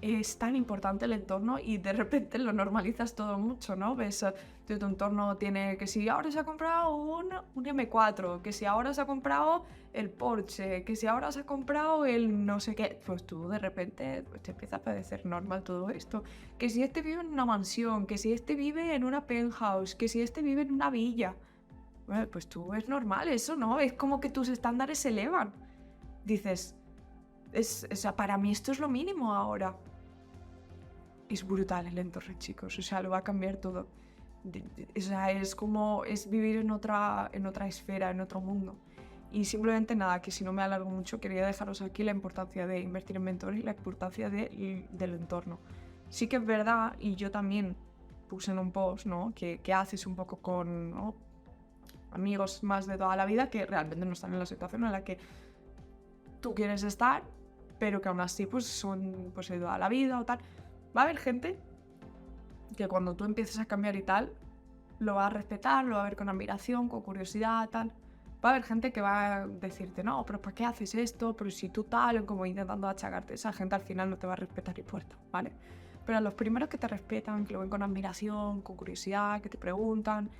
es 0.00 0.38
tan 0.38 0.56
importante 0.56 1.06
el 1.06 1.12
entorno 1.12 1.58
y 1.58 1.78
de 1.78 1.92
repente 1.92 2.38
lo 2.38 2.52
normalizas 2.52 3.14
todo 3.14 3.38
mucho, 3.38 3.76
¿no? 3.76 3.96
Ves 3.96 4.22
eh, 4.22 4.34
tu 4.66 4.86
entorno 4.86 5.36
tiene 5.36 5.76
que 5.76 5.86
si 5.86 6.08
ahora 6.08 6.30
se 6.30 6.40
ha 6.40 6.44
comprado 6.44 6.94
un, 6.94 7.28
un, 7.54 7.64
M4, 7.64 8.42
que 8.42 8.52
si 8.52 8.64
ahora 8.64 8.92
se 8.92 9.00
ha 9.00 9.06
comprado 9.06 9.64
el 9.92 10.10
Porsche, 10.10 10.84
que 10.84 10.96
si 10.96 11.06
ahora 11.06 11.32
se 11.32 11.40
ha 11.40 11.46
comprado 11.46 12.04
el 12.04 12.44
no 12.44 12.60
sé 12.60 12.74
qué, 12.74 13.00
pues 13.06 13.24
tú 13.24 13.48
de 13.48 13.58
repente 13.58 14.22
pues, 14.28 14.42
te 14.42 14.50
empieza 14.50 14.76
a 14.76 14.82
parecer 14.82 15.24
normal 15.24 15.62
todo 15.62 15.88
esto. 15.90 16.22
Que 16.58 16.68
si 16.68 16.82
este 16.82 17.00
vive 17.00 17.22
en 17.22 17.28
una 17.28 17.46
mansión, 17.46 18.06
que 18.06 18.18
si 18.18 18.32
este 18.32 18.54
vive 18.54 18.94
en 18.94 19.04
una 19.04 19.26
penthouse, 19.26 19.94
que 19.94 20.08
si 20.08 20.20
este 20.20 20.42
vive 20.42 20.62
en 20.62 20.72
una 20.72 20.90
villa, 20.90 21.36
bueno, 22.06 22.26
pues 22.30 22.48
tú 22.48 22.74
es 22.74 22.88
normal 22.88 23.28
eso, 23.28 23.56
¿no? 23.56 23.80
Es 23.80 23.94
como 23.94 24.20
que 24.20 24.28
tus 24.28 24.48
estándares 24.48 24.98
se 24.98 25.08
elevan. 25.08 25.52
Dices, 26.24 26.76
es, 27.58 27.86
o 27.90 27.96
sea, 27.96 28.14
para 28.14 28.36
mí 28.38 28.52
esto 28.52 28.72
es 28.72 28.78
lo 28.78 28.88
mínimo 28.88 29.32
ahora 29.32 29.74
es 31.28 31.46
brutal 31.46 31.86
el 31.86 31.98
entorno, 31.98 32.34
chicos. 32.38 32.78
O 32.78 32.82
sea, 32.82 33.02
lo 33.02 33.10
va 33.10 33.18
a 33.18 33.24
cambiar 33.24 33.56
todo. 33.56 33.88
O 34.96 35.00
sea, 35.00 35.30
es 35.32 35.56
como 35.56 36.04
es 36.04 36.30
vivir 36.30 36.58
en 36.58 36.70
otra, 36.70 37.30
en 37.32 37.46
otra 37.46 37.66
esfera, 37.66 38.10
en 38.10 38.20
otro 38.20 38.40
mundo. 38.40 38.76
Y 39.32 39.44
simplemente 39.44 39.96
nada, 39.96 40.22
que 40.22 40.30
si 40.30 40.44
no 40.44 40.52
me 40.52 40.62
alargo 40.62 40.88
mucho, 40.88 41.20
quería 41.20 41.44
dejaros 41.44 41.82
aquí 41.82 42.04
la 42.04 42.12
importancia 42.12 42.66
de 42.66 42.80
invertir 42.80 43.16
en 43.16 43.24
mentores 43.24 43.58
y 43.58 43.62
la 43.62 43.72
importancia 43.72 44.30
de, 44.30 44.86
del 44.92 45.14
entorno. 45.14 45.58
Sí 46.08 46.28
que 46.28 46.36
es 46.36 46.46
verdad, 46.46 46.94
y 47.00 47.16
yo 47.16 47.30
también 47.30 47.76
puse 48.28 48.52
en 48.52 48.58
un 48.58 48.70
post, 48.70 49.06
¿no? 49.06 49.32
Que, 49.34 49.58
que 49.58 49.74
haces 49.74 50.06
un 50.06 50.14
poco 50.14 50.36
con 50.36 51.14
amigos 52.12 52.62
más 52.62 52.86
de 52.86 52.96
toda 52.96 53.16
la 53.16 53.26
vida 53.26 53.50
que 53.50 53.66
realmente 53.66 54.06
no 54.06 54.12
están 54.12 54.32
en 54.32 54.38
la 54.38 54.46
situación 54.46 54.84
en 54.84 54.92
la 54.92 55.02
que 55.02 55.18
tú 56.40 56.54
quieres 56.54 56.84
estar, 56.84 57.24
pero 57.78 58.00
que 58.00 58.08
aún 58.08 58.20
así 58.20 58.46
pues 58.46 58.66
son 58.66 59.30
pues 59.34 59.48
de 59.48 59.58
toda 59.58 59.78
la 59.78 59.88
vida 59.88 60.18
o 60.20 60.24
tal 60.24 60.38
va 60.96 61.02
a 61.02 61.04
haber 61.04 61.18
gente 61.18 61.58
que 62.76 62.88
cuando 62.88 63.14
tú 63.14 63.24
empieces 63.24 63.58
a 63.58 63.66
cambiar 63.66 63.96
y 63.96 64.02
tal, 64.02 64.32
lo 64.98 65.14
va 65.14 65.26
a 65.26 65.30
respetar, 65.30 65.84
lo 65.84 65.96
va 65.96 66.02
a 66.02 66.04
ver 66.04 66.16
con 66.16 66.28
admiración, 66.28 66.88
con 66.88 67.02
curiosidad, 67.02 67.68
tal. 67.68 67.92
Va 68.44 68.50
a 68.50 68.52
haber 68.52 68.64
gente 68.64 68.92
que 68.92 69.00
va 69.00 69.36
a 69.36 69.46
decirte, 69.46 70.02
no, 70.02 70.24
pero 70.24 70.40
¿por 70.40 70.52
qué 70.52 70.64
haces 70.64 70.94
esto? 70.94 71.36
Pero 71.36 71.50
si 71.50 71.68
tú 71.68 71.84
tal, 71.84 72.24
como 72.24 72.46
intentando 72.46 72.88
achacarte. 72.88 73.34
Esa 73.34 73.52
gente 73.52 73.74
al 73.74 73.80
final 73.82 74.10
no 74.10 74.16
te 74.18 74.26
va 74.26 74.34
a 74.34 74.36
respetar 74.36 74.78
y 74.78 74.82
puerta, 74.82 75.16
¿vale? 75.30 75.52
Pero 76.04 76.18
a 76.18 76.20
los 76.20 76.34
primeros 76.34 76.68
que 76.68 76.78
te 76.78 76.86
respetan, 76.86 77.44
que 77.44 77.54
lo 77.54 77.60
ven 77.60 77.70
con 77.70 77.82
admiración, 77.82 78.62
con 78.62 78.76
curiosidad, 78.76 79.40
que 79.40 79.48
te 79.48 79.58
preguntan, 79.58 80.30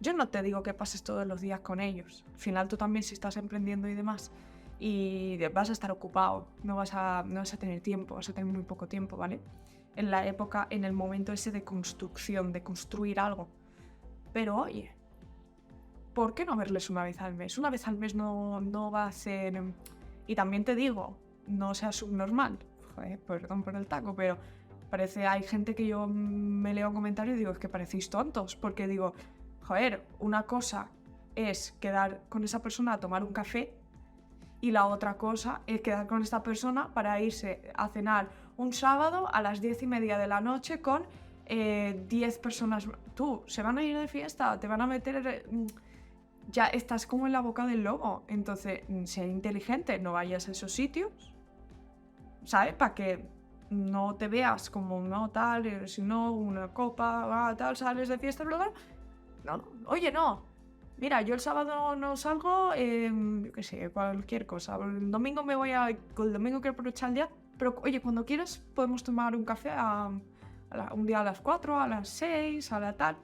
yo 0.00 0.12
no 0.12 0.28
te 0.28 0.42
digo 0.42 0.62
que 0.62 0.74
pases 0.74 1.02
todos 1.02 1.26
los 1.26 1.40
días 1.40 1.60
con 1.60 1.80
ellos. 1.80 2.24
Al 2.32 2.38
final 2.38 2.68
tú 2.68 2.76
también 2.76 3.02
si 3.02 3.14
estás 3.14 3.36
emprendiendo 3.36 3.88
y 3.88 3.94
demás, 3.94 4.30
y 4.78 5.38
vas 5.48 5.70
a 5.70 5.72
estar 5.72 5.90
ocupado, 5.90 6.48
no 6.62 6.76
vas 6.76 6.94
a, 6.94 7.24
no 7.26 7.40
vas 7.40 7.54
a 7.54 7.56
tener 7.56 7.80
tiempo, 7.80 8.14
vas 8.14 8.28
a 8.28 8.32
tener 8.32 8.52
muy 8.52 8.62
poco 8.62 8.86
tiempo, 8.86 9.16
¿vale? 9.16 9.40
en 9.98 10.12
la 10.12 10.24
época, 10.28 10.68
en 10.70 10.84
el 10.84 10.92
momento 10.92 11.32
ese 11.32 11.50
de 11.50 11.64
construcción, 11.64 12.52
de 12.52 12.62
construir 12.62 13.18
algo. 13.18 13.48
Pero 14.32 14.56
oye, 14.56 14.92
¿por 16.14 16.34
qué 16.34 16.44
no 16.44 16.56
verles 16.56 16.88
una 16.88 17.02
vez 17.02 17.20
al 17.20 17.34
mes? 17.34 17.58
Una 17.58 17.68
vez 17.68 17.88
al 17.88 17.96
mes 17.96 18.14
no, 18.14 18.60
no 18.60 18.92
va 18.92 19.06
a 19.06 19.12
ser... 19.12 19.60
Y 20.28 20.36
también 20.36 20.62
te 20.62 20.76
digo, 20.76 21.18
no 21.48 21.74
sea 21.74 21.90
subnormal. 21.90 22.60
Joder, 22.94 23.18
perdón 23.18 23.64
por 23.64 23.74
el 23.74 23.88
taco, 23.88 24.14
pero 24.14 24.38
parece, 24.88 25.26
hay 25.26 25.42
gente 25.42 25.74
que 25.74 25.88
yo 25.88 26.06
me 26.06 26.74
leo 26.74 26.90
un 26.90 26.94
comentario 26.94 27.34
y 27.34 27.38
digo, 27.38 27.50
es 27.50 27.58
que 27.58 27.68
parecéis 27.68 28.08
tontos, 28.08 28.54
porque 28.54 28.86
digo, 28.86 29.14
joder, 29.62 30.06
una 30.20 30.44
cosa 30.44 30.92
es 31.34 31.72
quedar 31.80 32.22
con 32.28 32.44
esa 32.44 32.62
persona 32.62 32.92
a 32.92 33.00
tomar 33.00 33.24
un 33.24 33.32
café 33.32 33.74
y 34.60 34.70
la 34.70 34.86
otra 34.86 35.16
cosa 35.16 35.60
es 35.66 35.80
quedar 35.80 36.06
con 36.06 36.22
esta 36.22 36.42
persona 36.42 36.92
para 36.92 37.20
irse 37.20 37.70
a 37.74 37.88
cenar 37.88 38.28
un 38.56 38.72
sábado 38.72 39.28
a 39.32 39.40
las 39.40 39.60
diez 39.60 39.82
y 39.82 39.86
media 39.86 40.18
de 40.18 40.26
la 40.26 40.40
noche 40.40 40.80
con 40.80 41.02
10 41.48 41.48
eh, 41.48 42.40
personas. 42.42 42.88
Tú, 43.14 43.42
se 43.46 43.62
van 43.62 43.78
a 43.78 43.82
ir 43.82 43.96
de 43.96 44.08
fiesta, 44.08 44.58
te 44.58 44.66
van 44.66 44.80
a 44.80 44.86
meter... 44.86 45.46
Mm, 45.50 45.66
ya 46.50 46.66
estás 46.66 47.06
como 47.06 47.26
en 47.26 47.32
la 47.32 47.40
boca 47.40 47.66
del 47.66 47.84
lobo. 47.84 48.24
Entonces, 48.26 48.82
mm, 48.88 49.04
sea 49.04 49.26
inteligente, 49.26 49.98
no 49.98 50.12
vayas 50.12 50.48
a 50.48 50.52
esos 50.52 50.72
sitios, 50.72 51.34
¿sabes? 52.44 52.74
Para 52.74 52.94
que 52.94 53.28
no 53.70 54.14
te 54.14 54.28
veas 54.28 54.70
como, 54.70 55.00
no, 55.00 55.30
tal, 55.30 55.66
eh, 55.66 55.88
si 55.88 56.02
no, 56.02 56.32
una 56.32 56.68
copa, 56.68 57.54
tal, 57.58 57.76
sales 57.76 58.08
de 58.08 58.18
fiesta, 58.18 58.44
bla, 58.44 58.72
No, 59.44 59.62
oye, 59.86 60.10
no. 60.10 60.46
Mira, 60.98 61.22
yo 61.22 61.34
el 61.34 61.40
sábado 61.40 61.94
no 61.96 62.16
salgo, 62.16 62.72
eh, 62.74 63.10
yo 63.44 63.52
qué 63.52 63.62
sé, 63.62 63.88
cualquier 63.90 64.46
cosa. 64.46 64.76
El 64.76 65.10
domingo 65.10 65.44
me 65.44 65.54
voy 65.54 65.70
a. 65.70 65.88
El 65.88 66.32
domingo 66.32 66.60
quiero 66.60 66.72
aprovechar 66.72 67.10
el 67.10 67.14
día 67.14 67.28
pero 67.58 67.74
oye, 67.82 68.00
cuando 68.00 68.24
quieras 68.24 68.62
podemos 68.74 69.02
tomar 69.02 69.34
un 69.34 69.44
café 69.44 69.70
a, 69.70 70.10
un 70.92 71.06
día 71.06 71.20
a 71.20 71.24
las 71.24 71.40
4, 71.40 71.80
a 71.80 71.88
las 71.88 72.08
6, 72.08 72.72
a 72.72 72.80
la 72.80 72.92
tal. 72.92 73.16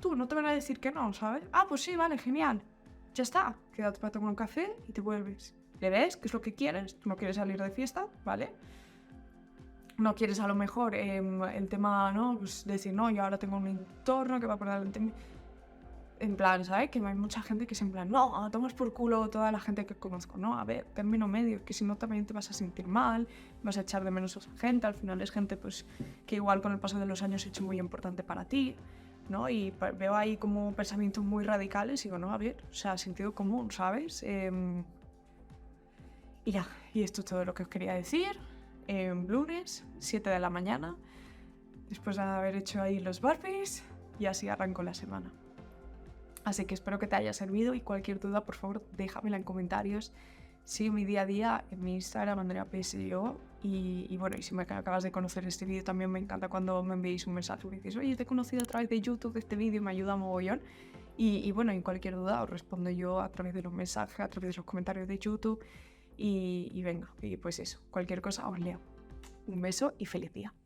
Tú 0.00 0.16
no 0.16 0.26
te 0.26 0.34
van 0.34 0.46
a 0.46 0.52
decir 0.52 0.80
que 0.80 0.90
no, 0.90 1.12
¿sabes? 1.12 1.44
Ah, 1.52 1.66
pues 1.68 1.82
sí, 1.82 1.94
vale, 1.96 2.18
genial. 2.18 2.60
Ya 3.14 3.22
está, 3.22 3.54
quédate 3.72 4.00
para 4.00 4.10
tomar 4.10 4.30
un 4.30 4.36
café 4.36 4.74
y 4.88 4.92
te 4.92 5.00
vuelves. 5.00 5.54
¿Le 5.80 5.90
ves 5.90 6.16
qué 6.16 6.26
es 6.26 6.34
lo 6.34 6.40
que 6.40 6.54
quieres? 6.54 6.98
Tú 6.98 7.08
no 7.08 7.16
quieres 7.16 7.36
salir 7.36 7.60
de 7.60 7.70
fiesta, 7.70 8.06
¿vale? 8.24 8.52
No 9.96 10.14
quieres 10.14 10.40
a 10.40 10.48
lo 10.48 10.54
mejor 10.54 10.94
em, 10.94 11.42
el 11.42 11.68
tema, 11.68 12.12
¿no? 12.12 12.36
Pues 12.38 12.64
decir, 12.64 12.92
no, 12.92 13.10
yo 13.10 13.22
ahora 13.22 13.38
tengo 13.38 13.56
un 13.56 13.66
entorno 13.66 14.40
que 14.40 14.46
va 14.46 14.56
por 14.56 14.68
delante 14.68 15.00
en 16.20 16.36
plan, 16.36 16.64
¿sabes? 16.64 16.90
Que 16.90 16.98
hay 17.04 17.14
mucha 17.14 17.42
gente 17.42 17.66
que 17.66 17.74
es 17.74 17.82
en 17.82 17.90
plan, 17.90 18.10
no, 18.10 18.50
tomas 18.50 18.74
por 18.74 18.92
culo 18.92 19.28
toda 19.28 19.52
la 19.52 19.60
gente 19.60 19.86
que 19.86 19.94
conozco, 19.94 20.38
¿no? 20.38 20.58
A 20.58 20.64
ver, 20.64 20.84
término 20.94 21.28
medio, 21.28 21.64
que 21.64 21.72
si 21.72 21.84
no 21.84 21.96
también 21.96 22.26
te 22.26 22.34
vas 22.34 22.50
a 22.50 22.52
sentir 22.52 22.86
mal, 22.86 23.28
vas 23.62 23.78
a 23.78 23.82
echar 23.82 24.04
de 24.04 24.10
menos 24.10 24.36
a 24.36 24.40
esa 24.40 24.50
gente, 24.52 24.86
al 24.86 24.94
final 24.94 25.20
es 25.20 25.30
gente 25.30 25.56
pues 25.56 25.86
que 26.26 26.36
igual 26.36 26.60
con 26.60 26.72
el 26.72 26.78
paso 26.78 26.98
de 26.98 27.06
los 27.06 27.22
años 27.22 27.44
ha 27.44 27.48
hecho 27.48 27.64
muy 27.64 27.78
importante 27.78 28.22
para 28.22 28.44
ti, 28.44 28.76
¿no? 29.28 29.48
Y 29.48 29.72
veo 29.96 30.14
ahí 30.14 30.36
como 30.36 30.72
pensamientos 30.72 31.24
muy 31.24 31.44
radicales 31.44 32.04
y 32.04 32.08
digo, 32.08 32.18
no, 32.18 32.32
a 32.32 32.38
ver, 32.38 32.56
o 32.70 32.74
sea, 32.74 32.96
sentido 32.98 33.34
común, 33.34 33.70
¿sabes? 33.70 34.22
Em, 34.22 34.84
y 36.44 36.52
ya, 36.52 36.66
y 36.94 37.02
esto 37.02 37.20
es 37.20 37.26
todo 37.26 37.44
lo 37.44 37.54
que 37.54 37.64
os 37.64 37.68
quería 37.68 37.94
decir. 37.94 38.38
En 38.86 39.26
lunes, 39.26 39.84
7 39.98 40.30
de 40.30 40.38
la 40.38 40.48
mañana, 40.48 40.96
después 41.90 42.16
de 42.16 42.22
haber 42.22 42.56
hecho 42.56 42.80
ahí 42.80 43.00
los 43.00 43.20
burpees, 43.20 43.84
y 44.18 44.26
así 44.26 44.48
arranco 44.48 44.82
la 44.82 44.94
semana. 44.94 45.32
Así 46.48 46.64
que 46.64 46.72
espero 46.72 46.98
que 46.98 47.06
te 47.06 47.14
haya 47.14 47.34
servido 47.34 47.74
y 47.74 47.82
cualquier 47.82 48.18
duda, 48.20 48.46
por 48.46 48.54
favor, 48.54 48.82
déjamela 48.96 49.36
en 49.36 49.42
comentarios. 49.42 50.14
Sigue 50.64 50.90
mi 50.90 51.04
día 51.04 51.20
a 51.20 51.26
día 51.26 51.64
en 51.70 51.82
mi 51.82 51.96
Instagram, 51.96 52.38
Andrea 52.38 52.64
PSO. 52.64 53.38
Y, 53.62 54.06
y 54.08 54.16
bueno, 54.16 54.34
y 54.38 54.42
si 54.42 54.54
me 54.54 54.62
acabas 54.62 55.02
de 55.02 55.12
conocer 55.12 55.46
este 55.46 55.66
vídeo, 55.66 55.84
también 55.84 56.10
me 56.10 56.18
encanta 56.18 56.48
cuando 56.48 56.82
me 56.82 56.94
enviéis 56.94 57.26
un 57.26 57.34
mensaje 57.34 57.66
y 57.66 57.70
me 57.70 57.76
dices, 57.76 57.96
oye, 57.96 58.16
te 58.16 58.22
he 58.22 58.26
conocido 58.26 58.62
a 58.62 58.64
través 58.64 58.88
de 58.88 58.98
YouTube 58.98 59.34
de 59.34 59.40
este 59.40 59.56
vídeo, 59.56 59.82
me 59.82 59.90
ayuda 59.90 60.16
mogollón. 60.16 60.62
Y, 61.18 61.52
bueno, 61.52 61.70
en 61.70 61.82
cualquier 61.82 62.14
duda 62.14 62.42
os 62.42 62.48
respondo 62.48 62.88
yo 62.88 63.20
a 63.20 63.28
través 63.28 63.52
de 63.52 63.60
los 63.60 63.72
mensajes, 63.74 64.18
a 64.18 64.28
través 64.28 64.54
de 64.54 64.56
los 64.60 64.64
comentarios 64.64 65.06
de 65.06 65.18
YouTube. 65.18 65.62
Y, 66.16 66.70
y 66.72 66.82
venga, 66.82 67.12
y 67.20 67.36
pues 67.36 67.58
eso, 67.58 67.78
cualquier 67.90 68.22
cosa 68.22 68.48
os 68.48 68.58
leo. 68.58 68.80
Un 69.48 69.60
beso 69.60 69.92
y 69.98 70.06
feliz 70.06 70.32
día. 70.32 70.54